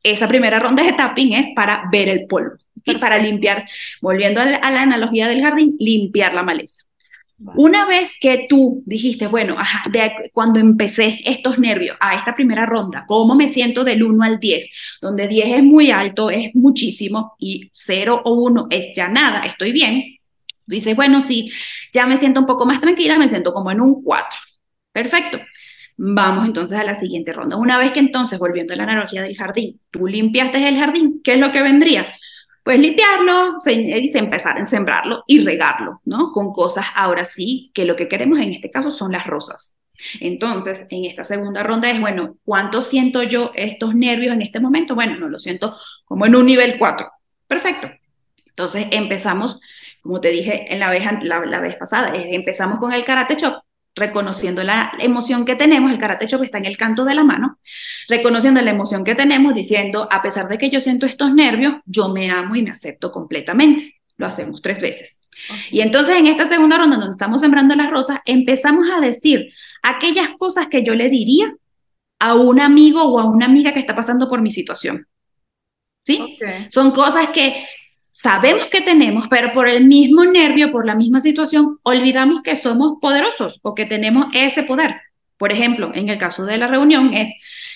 esa 0.03 0.27
primera 0.27 0.59
ronda 0.59 0.83
de 0.83 0.95
tapping 0.95 1.35
es 1.35 1.49
para 1.55 1.85
ver 1.93 2.09
el 2.09 2.27
polvo 2.27 2.57
y 2.83 2.97
para 2.97 3.19
limpiar, 3.19 3.67
volviendo 4.01 4.41
a 4.41 4.47
la 4.47 4.83
analogía 4.83 5.29
del 5.29 5.43
jardín, 5.43 5.77
limpiar 5.79 6.33
la 6.33 6.43
maleza. 6.43 6.83
Una 7.39 7.85
vez 7.85 8.17
que 8.21 8.47
tú 8.49 8.83
dijiste, 8.87 9.27
bueno, 9.27 9.57
de, 9.91 10.31
cuando 10.33 10.61
empecé 10.61 11.19
estos 11.25 11.59
nervios 11.59 11.97
a 12.01 12.15
esta 12.15 12.35
primera 12.35 12.65
ronda, 12.65 13.05
¿cómo 13.09 13.35
me 13.35 13.49
siento 13.49 13.83
del 13.83 14.05
1 14.05 14.23
al 14.23 14.39
10? 14.39 14.71
Donde 15.01 15.27
10 15.27 15.49
es 15.49 15.63
muy 15.63 15.91
alto, 15.91 16.31
es 16.31 16.55
muchísimo, 16.55 17.35
y 17.39 17.71
0 17.73 18.23
o 18.25 18.33
1 18.35 18.69
es 18.71 18.95
ya 18.95 19.09
nada, 19.09 19.45
estoy 19.47 19.73
bien. 19.73 20.17
Dices, 20.67 20.95
bueno, 20.97 21.21
sí, 21.21 21.51
ya 21.93 22.07
me 22.07 22.17
siento 22.17 22.41
un 22.41 22.47
poco 22.47 22.67
más 22.67 22.81
tranquila, 22.81 23.19
me 23.19 23.29
siento 23.29 23.53
como 23.53 23.71
en 23.71 23.81
un 23.81 24.03
4. 24.03 24.39
Perfecto. 24.93 25.41
Vamos 25.97 26.47
entonces 26.47 26.79
a 26.79 26.85
la 26.85 26.95
siguiente 26.99 27.33
ronda. 27.33 27.57
Una 27.57 27.79
vez 27.79 27.93
que 27.93 28.01
entonces, 28.01 28.39
volviendo 28.39 28.75
a 28.75 28.77
la 28.77 28.85
analogía 28.85 29.23
del 29.23 29.37
jardín, 29.37 29.81
tú 29.91 30.07
limpiaste 30.07 30.67
el 30.69 30.77
jardín, 30.77 31.21
¿qué 31.23 31.35
es 31.35 31.41
lo 31.41 31.53
que 31.53 31.63
vendría? 31.63 32.07
Pues 32.65 32.81
limpiarlo 32.81 33.59
y 33.67 34.17
empezar 34.17 34.59
a 34.59 34.67
sembrarlo 34.67 35.23
y 35.27 35.45
regarlo, 35.45 36.01
¿no? 36.07 36.33
Con 36.33 36.53
cosas 36.53 36.87
ahora 36.97 37.25
sí, 37.27 37.71
que 37.75 37.85
lo 37.85 37.95
que 37.95 38.09
queremos 38.09 38.41
en 38.41 38.55
este 38.55 38.71
caso 38.71 38.91
son 38.91 39.13
las 39.13 39.27
rosas. 39.27 39.77
Entonces, 40.19 40.87
en 40.89 41.05
esta 41.05 41.25
segunda 41.25 41.63
ronda 41.63 41.91
es, 41.91 42.01
bueno, 42.01 42.37
¿cuánto 42.43 42.81
siento 42.81 43.23
yo 43.23 43.53
estos 43.55 43.95
nervios 43.95 44.35
en 44.35 44.43
este 44.43 44.61
momento? 44.61 44.95
Bueno, 44.95 45.17
no 45.19 45.29
lo 45.29 45.39
siento 45.39 45.77
como 46.07 46.25
en 46.25 46.35
un 46.35 46.47
nivel 46.47 46.79
4. 46.79 47.07
Perfecto. 47.47 47.91
Entonces 48.47 48.87
empezamos, 48.93 49.61
como 50.01 50.21
te 50.21 50.31
dije 50.31 50.73
en 50.73 50.81
la 50.81 50.89
vez, 50.89 51.05
la, 51.23 51.45
la 51.45 51.61
vez 51.61 51.77
pasada, 51.77 52.13
empezamos 52.15 52.79
con 52.79 52.93
el 52.93 53.05
karate 53.05 53.37
chop 53.37 53.64
reconociendo 53.95 54.63
la 54.63 54.93
emoción 54.99 55.45
que 55.45 55.55
tenemos, 55.55 55.93
el 55.93 55.99
karate 55.99 56.27
que 56.27 56.37
está 56.45 56.59
en 56.59 56.65
el 56.65 56.77
canto 56.77 57.05
de 57.05 57.15
la 57.15 57.25
mano, 57.25 57.59
reconociendo 58.09 58.61
la 58.61 58.71
emoción 58.71 59.05
que 59.05 59.15
tenemos, 59.15 59.55
diciendo, 59.55 60.09
a 60.11 60.23
pesar 60.23 60.49
de 60.49 60.59
que 60.59 60.71
yo 60.71 60.81
siento 60.81 61.07
estos 61.07 61.33
nervios, 61.33 61.77
yo 61.87 62.09
me 62.09 62.31
amo 62.31 62.57
y 62.57 62.63
me 62.63 62.71
acepto 62.71 63.13
completamente. 63.13 63.95
Lo 64.17 64.27
hacemos 64.27 64.63
tres 64.63 64.81
veces. 64.81 65.21
Y 65.71 65.81
entonces 65.81 66.17
en 66.17 66.29
esta 66.29 66.47
segunda 66.47 66.79
ronda, 66.79 66.97
donde 66.97 67.15
estamos 67.15 67.41
sembrando 67.41 67.75
las 67.75 67.91
rosas, 67.91 68.19
empezamos 68.27 68.89
a 68.91 69.01
decir 69.01 69.53
aquellas 69.83 70.31
cosas 70.39 70.69
que 70.69 70.85
yo 70.85 70.95
le 70.95 71.09
diría 71.09 71.53
a 72.21 72.35
un 72.35 72.61
amigo 72.61 73.03
o 73.03 73.19
a 73.19 73.25
una 73.25 73.47
amiga 73.47 73.73
que 73.73 73.81
está 73.81 73.95
pasando 73.95 74.29
por 74.29 74.41
mi 74.41 74.51
situación. 74.51 75.07
¿Sí? 76.07 76.39
Son 76.69 76.93
cosas 76.93 77.29
que 77.31 77.67
sabemos 78.15 78.67
que 78.67 78.81
tenemos, 78.81 79.27
pero 79.29 79.53
por 79.53 79.69
el 79.69 79.85
mismo 79.85 80.25
nervio, 80.25 80.73
por 80.73 80.87
la 80.87 80.95
misma 80.95 81.21
situación, 81.21 81.79
olvidamos 81.83 82.43
que 82.43 82.57
somos 82.57 82.95
poderosos 83.01 83.61
o 83.63 83.75
que 83.75 83.85
tenemos 83.85 84.27
ese 84.33 84.63
poder. 84.63 84.95
Por 85.37 85.53
ejemplo, 85.53 85.91
en 85.95 86.09
el 86.09 86.17
caso 86.17 86.47
de 86.47 86.57
la 86.57 86.69
reunión 86.69 87.13
es, 87.13 87.29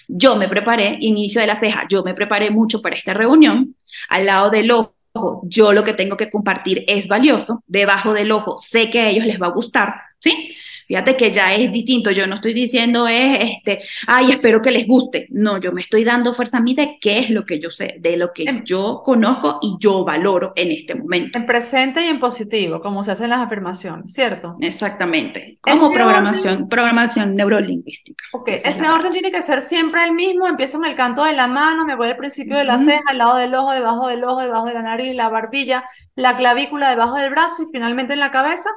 yo 0.06 0.36
me 0.36 0.48
preparé, 0.48 0.96
inicio 1.00 1.40
de 1.40 1.48
la 1.48 1.58
ceja, 1.58 1.86
yo 1.90 2.02
me 2.02 2.14
preparé 2.14 2.50
mucho 2.50 2.80
para 2.80 2.96
esta 2.96 3.12
reunión, 3.12 3.74
al 4.08 4.26
lado 4.26 4.48
del 4.48 4.70
ojo, 4.70 4.94
yo 5.42 5.72
lo 5.72 5.84
que 5.84 5.92
tengo 5.92 6.16
que 6.16 6.30
compartir 6.30 6.84
es 6.86 7.08
valioso, 7.08 7.64
debajo 7.66 8.14
del 8.14 8.30
ojo 8.30 8.56
sé 8.56 8.90
que 8.90 9.00
a 9.00 9.08
ellos 9.10 9.26
les 9.26 9.42
va 9.42 9.48
a 9.48 9.52
gustar, 9.52 9.94
¿sí? 10.20 10.54
Fíjate 10.88 11.18
que 11.18 11.30
ya 11.30 11.54
es 11.54 11.70
distinto, 11.70 12.10
yo 12.10 12.26
no 12.26 12.36
estoy 12.36 12.54
diciendo 12.54 13.06
es, 13.06 13.56
este, 13.56 13.82
ay, 14.06 14.30
espero 14.30 14.62
que 14.62 14.70
les 14.70 14.86
guste. 14.86 15.26
No, 15.28 15.58
yo 15.58 15.70
me 15.70 15.82
estoy 15.82 16.02
dando 16.02 16.32
fuerza 16.32 16.56
a 16.56 16.60
mí 16.62 16.72
de 16.72 16.96
qué 16.98 17.18
es 17.18 17.28
lo 17.28 17.44
que 17.44 17.60
yo 17.60 17.70
sé, 17.70 17.96
de 18.00 18.16
lo 18.16 18.32
que 18.32 18.62
yo 18.64 19.02
conozco 19.04 19.58
y 19.60 19.76
yo 19.78 20.02
valoro 20.02 20.54
en 20.56 20.70
este 20.70 20.94
momento. 20.94 21.36
En 21.36 21.44
presente 21.44 22.06
y 22.06 22.08
en 22.08 22.18
positivo, 22.18 22.80
como 22.80 23.02
se 23.02 23.10
hacen 23.10 23.28
las 23.28 23.40
afirmaciones, 23.40 24.14
¿cierto? 24.14 24.56
Exactamente. 24.60 25.58
Como 25.60 25.92
programación, 25.92 26.70
programación 26.70 27.36
neurolingüística. 27.36 28.24
Ok, 28.32 28.48
ese 28.48 28.88
orden 28.88 29.12
tiene 29.12 29.30
que 29.30 29.42
ser 29.42 29.60
siempre 29.60 30.02
el 30.04 30.12
mismo. 30.12 30.48
Empiezo 30.48 30.78
en 30.78 30.90
el 30.90 30.96
canto 30.96 31.22
de 31.22 31.34
la 31.34 31.48
mano, 31.48 31.84
me 31.84 31.96
voy 31.96 32.08
al 32.08 32.16
principio 32.16 32.56
de 32.56 32.64
la 32.64 32.78
ceja, 32.78 33.02
al 33.08 33.18
lado 33.18 33.36
del 33.36 33.54
ojo, 33.54 33.72
debajo 33.72 34.08
del 34.08 34.24
ojo, 34.24 34.40
debajo 34.40 34.66
de 34.66 34.72
la 34.72 34.82
nariz, 34.82 35.14
la 35.14 35.28
barbilla, 35.28 35.84
la 36.14 36.38
clavícula, 36.38 36.88
debajo 36.88 37.16
del 37.16 37.28
brazo 37.28 37.64
y 37.64 37.66
finalmente 37.70 38.14
en 38.14 38.20
la 38.20 38.30
cabeza. 38.30 38.70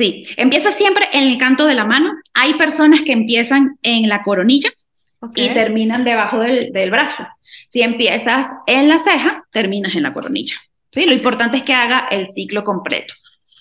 Sí, 0.00 0.24
empieza 0.38 0.72
siempre 0.72 1.04
en 1.12 1.28
el 1.28 1.36
canto 1.36 1.66
de 1.66 1.74
la 1.74 1.84
mano. 1.84 2.14
Hay 2.32 2.54
personas 2.54 3.02
que 3.02 3.12
empiezan 3.12 3.76
en 3.82 4.08
la 4.08 4.22
coronilla 4.22 4.70
y 5.34 5.50
terminan 5.50 6.04
debajo 6.04 6.38
del, 6.38 6.90
brazo. 6.90 7.26
Si 7.68 7.82
empiezas 7.82 8.48
en 8.66 8.88
la 8.88 8.98
ceja, 8.98 9.44
terminas 9.52 9.94
en 9.94 10.04
la 10.04 10.14
coronilla. 10.14 10.54
¿sí? 10.90 11.04
Lo 11.04 11.12
importante 11.12 11.58
es 11.58 11.64
que 11.64 11.74
haga 11.74 12.06
el 12.10 12.28
ciclo 12.28 12.64
completo. 12.64 13.12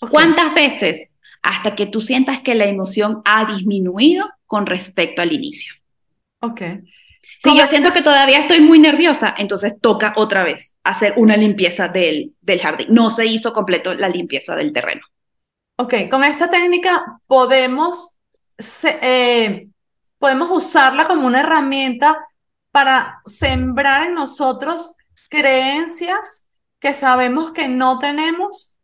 ¿Cuántas 0.09 0.53
veces? 0.53 1.11
Hasta 1.41 1.75
que 1.75 1.87
tú 1.87 1.99
sientas 1.99 2.39
que 2.39 2.55
la 2.55 2.67
emoción 2.67 3.21
ha 3.25 3.43
disminuido 3.53 4.29
con 4.45 4.65
respecto 4.65 5.21
al 5.21 5.33
inicio. 5.33 5.73
Ok. 6.39 6.61
Si 7.43 7.57
yo 7.57 7.67
siento 7.67 7.91
que 7.91 8.01
todavía 8.01 8.39
estoy 8.39 8.61
muy 8.61 8.79
nerviosa, 8.79 9.35
entonces 9.37 9.73
toca 9.81 10.13
otra 10.15 10.45
vez 10.45 10.73
hacer 10.85 11.15
una 11.17 11.35
limpieza 11.35 11.89
del, 11.89 12.31
del 12.39 12.61
jardín. 12.61 12.87
No 12.91 13.09
se 13.09 13.25
hizo 13.25 13.51
completo 13.51 13.93
la 13.93 14.07
limpieza 14.07 14.55
del 14.55 14.71
terreno. 14.71 15.01
Ok, 15.81 15.93
con 16.11 16.25
esta 16.25 16.49
técnica 16.49 17.21
podemos, 17.25 18.17
eh, 19.01 19.69
podemos 20.17 20.49
usarla 20.51 21.07
como 21.07 21.25
una 21.25 21.39
herramienta 21.39 22.19
para 22.69 23.21
sembrar 23.25 24.07
en 24.07 24.13
nosotros 24.13 24.93
creencias 25.29 26.45
que 26.81 26.93
sabemos 26.93 27.53
que 27.53 27.69
no 27.69 27.97
tenemos. 27.97 28.75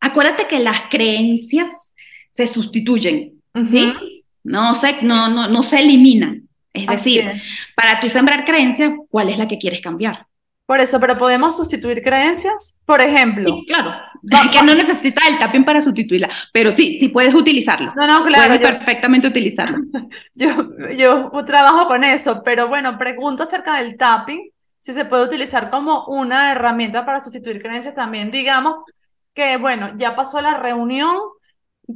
Acuérdate 0.00 0.48
que 0.48 0.58
las 0.58 0.90
creencias 0.90 1.94
se 2.32 2.48
sustituyen, 2.48 3.40
¿sí? 3.70 4.24
No 4.42 4.74
se, 4.74 5.00
no, 5.02 5.28
no, 5.28 5.46
no 5.46 5.62
se 5.62 5.78
eliminan. 5.78 6.48
Es 6.72 6.88
decir, 6.88 7.24
para 7.76 8.00
tú 8.00 8.10
sembrar 8.10 8.44
creencias, 8.44 8.94
¿cuál 9.08 9.28
es 9.28 9.38
la 9.38 9.46
que 9.46 9.58
quieres 9.58 9.80
cambiar? 9.80 10.26
Por 10.66 10.80
eso, 10.80 10.98
pero 10.98 11.16
podemos 11.16 11.56
sustituir 11.56 12.02
creencias. 12.02 12.80
Por 12.84 13.00
ejemplo. 13.00 13.48
Sí, 13.48 13.64
claro. 13.66 13.92
que 14.52 14.62
no 14.62 14.74
necesita 14.74 15.28
el 15.28 15.38
tapping 15.38 15.64
para 15.64 15.80
sustituirla, 15.80 16.28
pero 16.52 16.72
sí, 16.72 16.98
sí 16.98 17.08
puedes 17.08 17.34
utilizarlo. 17.34 17.92
No, 17.96 18.06
no, 18.06 18.24
claro. 18.24 18.54
Puedes 18.54 18.72
perfectamente 18.72 19.28
utilizarlo. 19.28 19.78
Yo, 20.34 20.50
yo 20.96 21.30
trabajo 21.44 21.86
con 21.86 22.04
eso, 22.04 22.42
pero 22.44 22.68
bueno, 22.68 22.98
pregunto 22.98 23.44
acerca 23.44 23.76
del 23.80 23.96
tapping, 23.96 24.50
si 24.78 24.92
se 24.92 25.04
puede 25.04 25.24
utilizar 25.24 25.70
como 25.70 26.04
una 26.06 26.52
herramienta 26.52 27.04
para 27.04 27.20
sustituir 27.20 27.62
creencias 27.62 27.94
también. 27.94 28.30
Digamos 28.30 28.84
que, 29.34 29.56
bueno, 29.56 29.92
ya 29.96 30.14
pasó 30.14 30.40
la 30.40 30.58
reunión, 30.58 31.16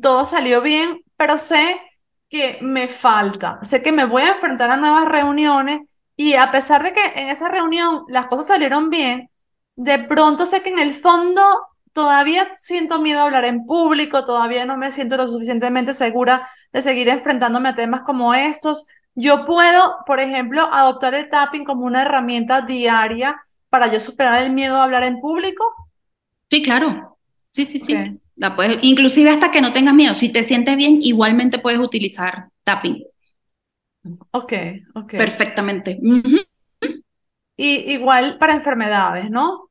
todo 0.01 0.25
salió 0.25 0.61
bien, 0.61 1.03
pero 1.17 1.39
sé 1.39 1.81
que 2.29 2.59
me 2.63 2.89
falta, 2.89 3.59
sé 3.63 3.83
que 3.83 3.93
me 3.93 4.05
voy 4.05 4.23
a 4.23 4.31
enfrentar 4.31 4.71
a 4.71 4.77
nuevas 4.77 5.05
reuniones 5.07 5.81
y 6.21 6.35
a 6.35 6.51
pesar 6.51 6.83
de 6.83 6.93
que 6.93 7.01
en 7.17 7.31
esa 7.31 7.49
reunión 7.49 8.05
las 8.09 8.27
cosas 8.27 8.49
salieron 8.49 8.91
bien, 8.91 9.31
de 9.75 10.01
pronto 10.01 10.45
sé 10.45 10.61
que 10.61 10.69
en 10.69 10.79
el 10.79 10.93
fondo 10.93 11.41
todavía 11.95 12.51
siento 12.57 13.01
miedo 13.01 13.21
a 13.21 13.25
hablar 13.25 13.47
en 13.47 13.65
público, 13.65 14.23
todavía 14.27 14.67
no 14.67 14.77
me 14.77 14.91
siento 14.91 15.17
lo 15.17 15.27
suficientemente 15.27 15.95
segura 15.95 16.47
de 16.75 16.83
seguir 16.83 17.09
enfrentándome 17.09 17.71
a 17.71 17.75
temas 17.75 18.03
como 18.03 18.35
estos. 18.35 18.87
Yo 19.15 19.47
puedo, 19.47 19.97
por 20.05 20.21
ejemplo, 20.21 20.69
adoptar 20.71 21.15
el 21.15 21.31
tapping 21.31 21.65
como 21.65 21.87
una 21.87 22.03
herramienta 22.03 22.61
diaria 22.61 23.41
para 23.71 23.91
yo 23.91 23.99
superar 23.99 24.43
el 24.43 24.53
miedo 24.53 24.77
a 24.77 24.85
hablar 24.85 25.05
en 25.05 25.21
público. 25.23 25.65
Sí, 26.51 26.63
claro. 26.63 27.17
Sí, 27.51 27.65
sí, 27.65 27.81
sí. 27.81 27.97
La 28.37 28.55
puedes, 28.55 28.77
inclusive 28.83 29.31
hasta 29.31 29.51
que 29.51 29.63
no 29.63 29.73
tengas 29.73 29.95
miedo. 29.95 30.15
Si 30.15 30.29
te 30.29 30.45
sientes 30.45 30.77
bien, 30.77 30.99
igualmente 31.01 31.59
puedes 31.59 31.81
utilizar 31.81 32.51
tapping. 32.63 33.07
Ok, 34.33 34.53
ok. 34.95 35.11
Perfectamente. 35.11 35.99
Y 37.57 37.93
igual 37.93 38.39
para 38.39 38.55
enfermedades, 38.55 39.31
¿no? 39.31 39.70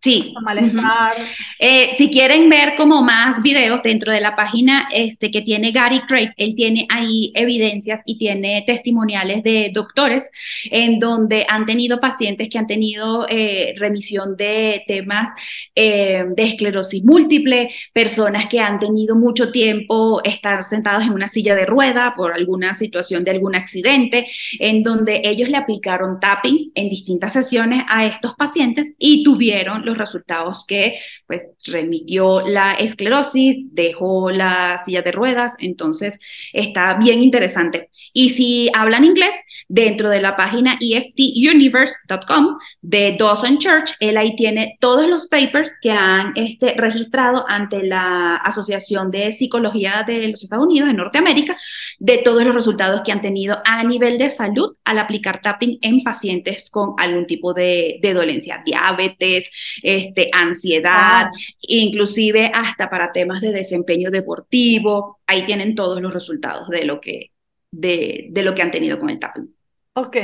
Sí. 0.00 0.32
Malestar. 0.42 1.16
Eh, 1.58 1.90
si 1.96 2.08
quieren 2.08 2.48
ver 2.48 2.76
como 2.76 3.02
más 3.02 3.42
videos 3.42 3.82
dentro 3.82 4.12
de 4.12 4.20
la 4.20 4.36
página 4.36 4.88
este, 4.92 5.32
que 5.32 5.42
tiene 5.42 5.72
Gary 5.72 6.02
Craig, 6.06 6.30
él 6.36 6.54
tiene 6.54 6.86
ahí 6.88 7.32
evidencias 7.34 8.00
y 8.06 8.16
tiene 8.16 8.62
testimoniales 8.64 9.42
de 9.42 9.72
doctores 9.74 10.30
en 10.70 11.00
donde 11.00 11.46
han 11.48 11.66
tenido 11.66 11.98
pacientes 11.98 12.48
que 12.48 12.58
han 12.58 12.68
tenido 12.68 13.26
eh, 13.28 13.74
remisión 13.76 14.36
de 14.36 14.84
temas 14.86 15.30
eh, 15.74 16.24
de 16.28 16.42
esclerosis 16.44 17.02
múltiple, 17.02 17.70
personas 17.92 18.46
que 18.46 18.60
han 18.60 18.78
tenido 18.78 19.16
mucho 19.16 19.50
tiempo 19.50 20.22
estar 20.22 20.62
sentados 20.62 21.02
en 21.02 21.10
una 21.10 21.26
silla 21.26 21.56
de 21.56 21.66
rueda 21.66 22.14
por 22.16 22.32
alguna 22.32 22.74
situación 22.74 23.24
de 23.24 23.32
algún 23.32 23.56
accidente, 23.56 24.28
en 24.60 24.84
donde 24.84 25.22
ellos 25.24 25.48
le 25.48 25.56
aplicaron 25.56 26.20
tapping 26.20 26.70
en 26.76 26.88
distintas 26.88 27.32
sesiones 27.32 27.82
a 27.88 28.06
estos 28.06 28.36
pacientes 28.36 28.92
y 28.96 29.24
tuvieron 29.24 29.87
los 29.88 29.98
resultados 29.98 30.64
que 30.66 31.00
pues 31.26 31.42
remitió 31.64 32.46
la 32.46 32.74
esclerosis, 32.74 33.56
dejó 33.72 34.30
la 34.30 34.80
silla 34.84 35.02
de 35.02 35.12
ruedas, 35.12 35.54
entonces 35.58 36.18
está 36.52 36.94
bien 36.94 37.22
interesante. 37.22 37.90
Y 38.12 38.30
si 38.30 38.70
hablan 38.74 39.04
inglés, 39.04 39.34
dentro 39.68 40.08
de 40.08 40.20
la 40.20 40.36
página 40.36 40.78
eftuniverse.com 40.80 42.58
de 42.80 43.16
Dawson 43.18 43.58
Church, 43.58 43.92
él 44.00 44.16
ahí 44.16 44.34
tiene 44.36 44.76
todos 44.80 45.08
los 45.08 45.26
papers 45.26 45.72
que 45.80 45.90
han 45.90 46.32
este, 46.36 46.74
registrado 46.74 47.44
ante 47.48 47.82
la 47.82 48.36
Asociación 48.36 49.10
de 49.10 49.32
Psicología 49.32 50.04
de 50.06 50.28
los 50.28 50.42
Estados 50.42 50.66
Unidos, 50.66 50.88
de 50.88 50.94
Norteamérica, 50.94 51.56
de 51.98 52.18
todos 52.18 52.44
los 52.44 52.54
resultados 52.54 53.02
que 53.04 53.12
han 53.12 53.20
tenido 53.20 53.58
a 53.64 53.84
nivel 53.84 54.18
de 54.18 54.30
salud 54.30 54.76
al 54.84 54.98
aplicar 54.98 55.40
tapping 55.42 55.78
en 55.82 56.02
pacientes 56.02 56.70
con 56.70 56.94
algún 56.98 57.26
tipo 57.26 57.52
de, 57.54 57.98
de 58.00 58.14
dolencia, 58.14 58.62
diabetes, 58.64 59.50
este, 59.82 60.28
ansiedad, 60.32 61.28
inclusive 61.60 62.50
hasta 62.54 62.88
para 62.90 63.12
temas 63.12 63.40
de 63.40 63.52
desempeño 63.52 64.10
deportivo. 64.10 65.20
Ahí 65.26 65.44
tienen 65.46 65.74
todos 65.74 66.00
los 66.00 66.12
resultados 66.12 66.68
de 66.68 66.84
lo 66.84 67.00
que, 67.00 67.32
de, 67.70 68.26
de 68.30 68.42
lo 68.42 68.54
que 68.54 68.62
han 68.62 68.70
tenido 68.70 68.98
con 68.98 69.10
el 69.10 69.18
tapping. 69.18 69.54
Ok, 69.94 70.16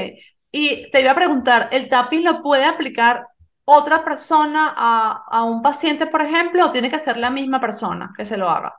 y 0.53 0.91
te 0.91 1.01
iba 1.01 1.11
a 1.11 1.17
preguntar, 1.17 1.69
¿el 1.73 1.89
tapping 1.89 2.25
lo 2.25 2.43
puede 2.43 2.65
aplicar 2.65 3.27
otra 3.65 4.05
persona 4.05 4.73
a, 4.77 5.25
a, 5.29 5.43
un 5.43 5.63
paciente, 5.63 6.07
por 6.07 6.23
ejemplo, 6.23 6.67
o 6.67 6.71
tiene 6.71 6.91
que 6.91 6.99
ser 6.99 7.17
la 7.17 7.31
misma 7.31 7.61
persona 7.61 8.13
que 8.17 8.25
se 8.25 8.37
lo 8.37 8.49
haga? 8.49 8.77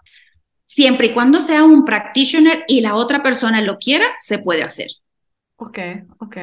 Siempre 0.66 1.08
y 1.08 1.14
cuando 1.14 1.42
sea 1.42 1.64
un 1.64 1.86
practitioner 1.86 2.64
y 2.68 2.82
la 2.82 2.96
otra 2.96 3.22
persona 3.22 3.62
lo 3.62 3.78
quiera, 3.78 4.06
se 4.20 4.40
puede 4.40 4.64
hacer. 4.64 4.88
Ok, 5.58 5.80
ok. 6.20 6.38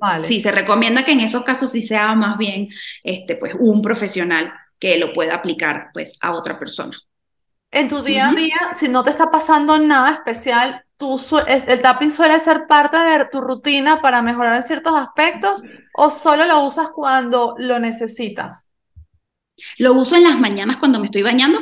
vale. 0.00 0.24
Sí, 0.26 0.40
se 0.40 0.52
recomienda 0.52 1.04
que 1.04 1.12
en 1.12 1.20
esos 1.20 1.44
casos 1.44 1.72
sí 1.72 1.80
sea 1.80 2.14
más 2.14 2.36
bien 2.36 2.68
este, 3.02 3.36
pues, 3.36 3.54
un 3.58 3.80
profesional 3.80 4.52
que 4.78 4.98
lo 4.98 5.12
pueda 5.14 5.34
aplicar 5.36 5.88
pues, 5.94 6.18
a 6.20 6.32
otra 6.32 6.58
persona. 6.58 6.96
En 7.70 7.88
tu 7.88 8.02
día 8.02 8.28
a 8.28 8.34
día, 8.34 8.56
si 8.72 8.88
no 8.88 9.02
te 9.02 9.10
está 9.10 9.30
pasando 9.30 9.78
nada 9.78 10.10
especial, 10.12 10.84
tú 10.96 11.18
¿el 11.46 11.80
tapping 11.80 12.10
suele 12.10 12.38
ser 12.38 12.66
parte 12.68 12.96
de 12.98 13.24
tu 13.26 13.40
rutina 13.40 14.00
para 14.00 14.22
mejorar 14.22 14.54
en 14.54 14.62
ciertos 14.62 14.94
aspectos 14.94 15.64
o 15.94 16.08
solo 16.10 16.44
lo 16.46 16.60
usas 16.60 16.88
cuando 16.94 17.54
lo 17.58 17.80
necesitas? 17.80 18.70
Lo 19.78 19.94
uso 19.94 20.14
en 20.14 20.24
las 20.24 20.38
mañanas 20.38 20.76
cuando 20.76 21.00
me 21.00 21.06
estoy 21.06 21.22
bañando 21.22 21.58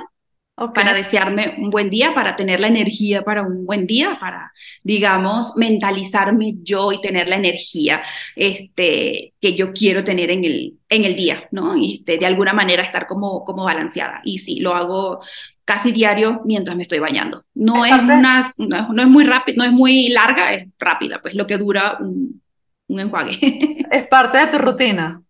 para 0.75 0.94
desearme 0.94 1.55
un 1.59 1.70
buen 1.70 1.90
día, 1.90 2.14
para 2.14 2.37
tener 2.37 2.61
la 2.61 2.68
energía 2.68 3.22
para 3.22 3.42
un 3.42 3.66
buen 3.66 3.87
día, 3.87 4.16
para, 4.20 4.53
digamos, 4.83 5.55
mentalizarme 5.57 6.55
yo 6.62 6.92
y 6.92 7.01
tener 7.01 7.29
la 7.29 7.37
energía 7.37 8.03
este, 8.37 9.35
que 9.40 9.55
yo 9.55 9.72
quiero 9.72 10.05
tener 10.05 10.31
en 10.31 10.44
el, 10.44 10.79
en 10.88 11.05
el 11.05 11.16
día, 11.16 11.48
¿no? 11.51 11.75
Este, 11.75 12.18
de 12.18 12.27
alguna 12.27 12.53
manera 12.53 12.83
estar 12.83 13.07
como, 13.07 13.44
como 13.44 13.64
balanceada. 13.64 14.20
Y 14.25 14.38
sí, 14.38 14.61
lo 14.61 14.75
hago 14.75 15.20
casi 15.64 15.90
diario 15.92 16.42
mientras 16.44 16.77
me 16.77 16.83
estoy 16.83 16.98
bañando. 16.98 17.44
No 17.55 17.85
es, 17.85 17.92
una, 17.92 18.51
no, 18.59 19.03
es 19.03 19.09
muy 19.09 19.25
rápido, 19.25 19.59
no 19.59 19.64
es 19.64 19.72
muy 19.72 20.09
larga, 20.09 20.53
es 20.55 20.68
rápida, 20.79 21.20
pues 21.20 21.35
lo 21.35 21.46
que 21.46 21.59
dura 21.59 21.98
un, 22.01 22.40
un 22.88 23.01
enjuague. 23.01 23.38
Es 23.90 24.07
parte 24.09 24.38
de 24.38 24.46
tu 24.46 24.59
rutina. 24.59 25.22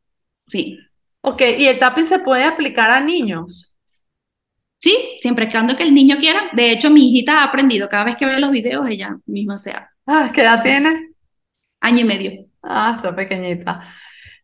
Sí. 0.47 0.79
Ok, 1.21 1.43
¿y 1.59 1.67
el 1.67 1.79
tapping 1.79 2.05
se 2.05 2.19
puede 2.19 2.45
aplicar 2.45 2.91
a 2.91 3.01
niños? 3.01 3.72
Sí, 4.83 5.19
siempre 5.21 5.49
cuando 5.49 5.77
que 5.77 5.85
el 5.85 5.95
niño 5.95 6.17
quiera. 6.19 6.51
De 6.53 6.73
hecho, 6.73 6.91
mi 6.91 7.09
hijita 7.09 7.39
ha 7.41 7.45
aprendido. 7.45 7.89
Cada 7.89 8.03
vez 8.03 8.17
que 8.17 8.27
ve 8.27 8.41
los 8.41 8.51
videos, 8.51 8.89
ella 8.89 9.17
misma 9.27 9.61
se 9.61 9.71
hace. 9.71 9.87
Ah, 10.09 10.29
¿qué 10.35 10.41
edad 10.43 10.61
tiene? 10.61 11.13
Año 11.81 12.01
y 12.01 12.05
medio. 12.05 12.47
Ah, 12.65 12.95
está 12.97 13.15
pequeñita. 13.15 13.81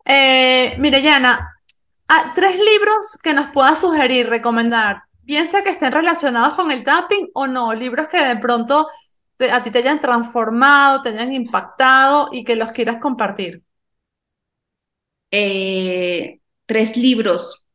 Eh, 0.04 0.76
mire, 0.78 1.02
Yana, 1.02 1.56
ah, 2.06 2.32
tres 2.36 2.56
libros 2.56 3.18
que 3.20 3.34
nos 3.34 3.50
puedas 3.50 3.80
sugerir, 3.80 4.28
recomendar, 4.28 5.02
piensa 5.24 5.64
que 5.64 5.70
estén 5.70 5.90
relacionados 5.90 6.54
con 6.54 6.70
el 6.70 6.84
tapping 6.84 7.30
o 7.34 7.48
no, 7.48 7.74
libros 7.74 8.06
que 8.06 8.24
de 8.24 8.36
pronto 8.36 8.86
a 9.50 9.62
ti 9.64 9.72
te 9.72 9.78
hayan 9.78 10.00
transformado, 10.00 11.02
te 11.02 11.08
hayan 11.08 11.32
impactado 11.32 12.28
y 12.30 12.44
que 12.44 12.54
los 12.54 12.70
quieras 12.70 12.98
compartir. 13.00 13.64
Eh, 15.32 16.40
tres 16.64 16.96
libros. 16.96 17.67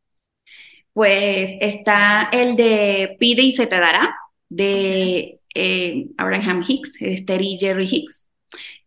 Pues 0.94 1.52
está 1.60 2.30
el 2.32 2.56
de 2.56 3.18
Pide 3.20 3.42
y 3.44 3.56
se 3.56 3.68
te 3.68 3.80
dará, 3.80 4.16
de 4.50 5.40
eh, 5.56 6.08
Abraham 6.18 6.64
Hicks, 6.68 6.94
Esther 7.02 7.42
y 7.42 7.58
Jerry 7.60 7.88
Hicks. 7.92 8.26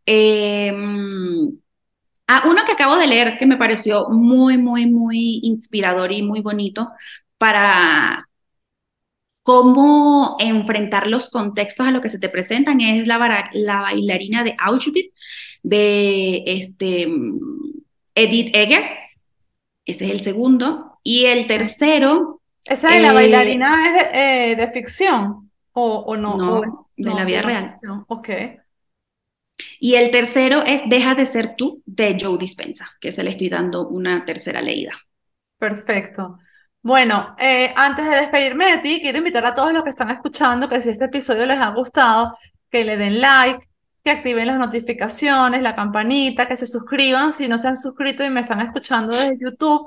Em, 0.06 1.58
ah, 2.28 2.44
uno 2.48 2.64
que 2.64 2.72
acabo 2.72 2.96
de 2.96 3.06
leer 3.08 3.38
que 3.38 3.46
me 3.46 3.56
pareció 3.56 4.08
muy, 4.10 4.58
muy, 4.58 4.86
muy 4.86 5.40
inspirador 5.42 6.12
y 6.12 6.22
muy 6.22 6.40
bonito 6.40 6.90
para 7.38 8.28
cómo 9.42 10.36
enfrentar 10.40 11.06
los 11.06 11.30
contextos 11.30 11.86
a 11.86 11.92
lo 11.92 12.00
que 12.00 12.08
se 12.08 12.18
te 12.18 12.28
presentan 12.28 12.80
es 12.80 13.06
la, 13.06 13.48
la 13.52 13.80
bailarina 13.80 14.42
de 14.44 14.56
Auschwitz 14.58 15.12
de 15.62 16.42
este, 16.46 17.08
Edith 18.14 18.56
Egger. 18.56 18.82
Ese 19.84 20.06
es 20.06 20.10
el 20.10 20.22
segundo. 20.22 20.95
Y 21.06 21.26
el 21.26 21.46
tercero... 21.46 22.42
¿Esa 22.64 22.90
de 22.90 22.98
la 22.98 23.10
eh, 23.10 23.14
bailarina 23.14 23.86
es 23.86 23.94
de, 23.94 24.50
eh, 24.50 24.56
de 24.56 24.70
ficción 24.72 25.52
o, 25.72 25.98
o 25.98 26.16
no? 26.16 26.36
No, 26.36 26.88
de 26.96 27.14
la 27.14 27.24
vida 27.24 27.42
real. 27.42 27.68
Ok. 28.08 28.28
Y 29.78 29.94
el 29.94 30.10
tercero 30.10 30.64
es 30.64 30.82
Deja 30.86 31.14
de 31.14 31.26
ser 31.26 31.54
tú 31.56 31.80
de 31.86 32.18
Joe 32.20 32.36
Dispensa, 32.38 32.90
que 33.00 33.12
se 33.12 33.22
le 33.22 33.30
estoy 33.30 33.48
dando 33.48 33.86
una 33.86 34.24
tercera 34.24 34.60
leída. 34.60 34.98
Perfecto. 35.56 36.38
Bueno, 36.82 37.36
eh, 37.38 37.72
antes 37.76 38.04
de 38.04 38.16
despedirme 38.16 38.72
de 38.72 38.78
ti, 38.78 39.00
quiero 39.00 39.18
invitar 39.18 39.46
a 39.46 39.54
todos 39.54 39.72
los 39.72 39.84
que 39.84 39.90
están 39.90 40.10
escuchando 40.10 40.68
que 40.68 40.80
si 40.80 40.90
este 40.90 41.04
episodio 41.04 41.46
les 41.46 41.60
ha 41.60 41.70
gustado, 41.70 42.36
que 42.68 42.84
le 42.84 42.96
den 42.96 43.20
like, 43.20 43.64
que 44.02 44.10
activen 44.10 44.46
las 44.48 44.58
notificaciones, 44.58 45.62
la 45.62 45.76
campanita, 45.76 46.48
que 46.48 46.56
se 46.56 46.66
suscriban 46.66 47.32
si 47.32 47.46
no 47.46 47.58
se 47.58 47.68
han 47.68 47.76
suscrito 47.76 48.24
y 48.24 48.30
me 48.30 48.40
están 48.40 48.60
escuchando 48.60 49.16
desde 49.16 49.38
YouTube, 49.38 49.86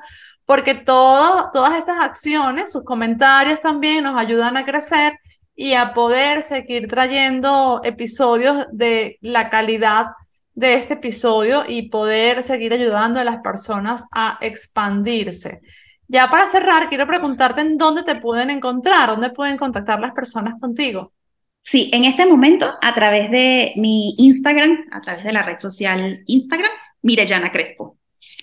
porque 0.49 0.73
todas 0.73 1.77
estas 1.77 1.99
acciones, 2.01 2.71
sus 2.71 2.83
comentarios 2.83 3.59
también 3.59 4.03
nos 4.03 4.19
ayudan 4.19 4.57
a 4.57 4.65
crecer 4.65 5.13
y 5.55 5.73
a 5.73 5.93
poder 5.93 6.41
seguir 6.41 6.87
trayendo 6.87 7.81
episodios 7.83 8.65
de 8.71 9.19
la 9.21 9.51
calidad 9.51 10.07
de 10.55 10.73
este 10.73 10.95
episodio 10.95 11.65
y 11.67 11.89
poder 11.89 12.41
seguir 12.41 12.73
ayudando 12.73 13.19
a 13.19 13.23
las 13.23 13.41
personas 13.41 14.07
a 14.11 14.39
expandirse. 14.41 15.61
Ya 16.07 16.31
para 16.31 16.47
cerrar, 16.47 16.89
quiero 16.89 17.05
preguntarte 17.05 17.61
en 17.61 17.77
dónde 17.77 18.01
te 18.01 18.15
pueden 18.15 18.49
encontrar, 18.49 19.11
dónde 19.11 19.29
pueden 19.29 19.55
contactar 19.55 19.99
las 19.99 20.13
personas 20.13 20.59
contigo. 20.59 21.13
Sí, 21.61 21.91
en 21.93 22.05
este 22.05 22.25
momento 22.25 22.67
a 22.81 22.95
través 22.95 23.29
de 23.29 23.73
mi 23.75 24.15
Instagram, 24.17 24.87
a 24.91 24.99
través 24.99 25.23
de 25.23 25.31
la 25.31 25.43
red 25.43 25.59
social 25.59 26.23
Instagram, 26.25 26.71
Mirellana 27.03 27.51
Crespo. 27.51 27.98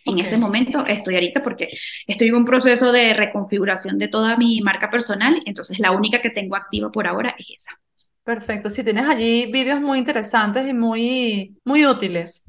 En 0.07 0.19
este 0.19 0.37
momento 0.37 0.87
estoy 0.87 1.17
ahorita 1.17 1.43
porque 1.43 1.69
estoy 2.07 2.29
en 2.29 2.37
un 2.37 2.45
proceso 2.45 2.93
de 2.93 3.13
reconfiguración 3.13 3.99
de 3.99 4.09
toda 4.09 4.37
mi 4.37 4.61
marca 4.61 4.91
personal, 4.91 5.43
entonces 5.47 5.79
la 5.79 5.91
única 5.91 6.23
que 6.23 6.31
tengo 6.31 6.57
activa 6.57 6.91
por 6.91 7.07
ahora 7.07 7.35
es 7.39 7.47
esa. 7.57 7.73
Perfecto, 8.23 8.71
si 8.71 8.83
tienes 8.83 9.09
allí 9.09 9.51
vídeos 9.53 9.81
muy 9.81 9.99
interesantes 9.99 10.67
y 10.67 10.73
muy, 10.73 11.57
muy 11.65 11.87
útiles. 11.87 12.49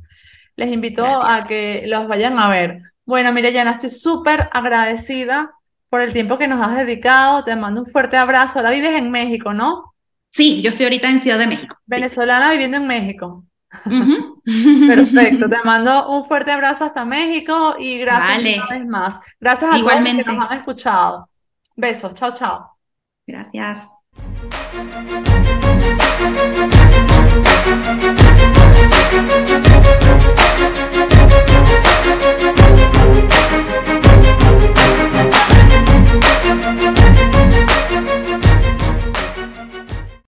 Les 0.56 0.72
invito 0.72 1.06
a 1.06 1.46
que 1.48 1.84
los 1.88 2.08
vayan 2.08 2.39
a 2.39 2.50
ver. 2.50 2.82
Bueno, 3.06 3.32
mire, 3.32 3.54
Yana, 3.54 3.72
estoy 3.72 3.89
súper 3.89 4.50
agradecida 4.52 5.52
por 5.89 6.02
el 6.02 6.13
tiempo 6.13 6.38
que 6.38 6.48
nos 6.48 6.62
has 6.62 6.78
dedicado. 6.78 7.43
Te 7.43 7.56
mando 7.56 7.82
un 7.82 7.86
fuerte 7.86 8.17
abrazo. 8.17 8.60
Ahora 8.60 8.72
vives 8.72 8.96
en 8.96 9.12
México, 9.12 9.54
¿no? 9.54 9.93
Sí, 10.30 10.62
yo 10.62 10.72
estoy 10.72 10.88
ahorita 10.88 11.10
en 11.10 11.20
Ciudad 11.20 11.38
de 11.38 11.48
México. 11.48 11.78
Venezolana 11.86 12.52
viviendo 12.52 12.78
en 12.78 12.88
México. 12.88 13.46
Perfecto, 14.88 15.49
te 15.49 15.63
mando 15.63 16.10
un 16.10 16.23
fuerte 16.23 16.51
abrazo 16.51 16.86
hasta 16.86 17.06
México 17.06 17.75
y 17.77 17.97
gracias 17.99 18.39
una 18.39 18.67
vez 18.67 18.88
más. 18.88 19.19
Gracias 19.39 19.73
a 19.73 19.77
Igualmente. 19.77 20.23
todos 20.23 20.36
que 20.36 20.41
nos 20.41 20.51
han 20.51 20.58
escuchado. 20.60 21.30
Besos, 21.75 22.13
chao, 22.13 22.32
chao. 22.34 22.77
Gracias. 23.25 23.82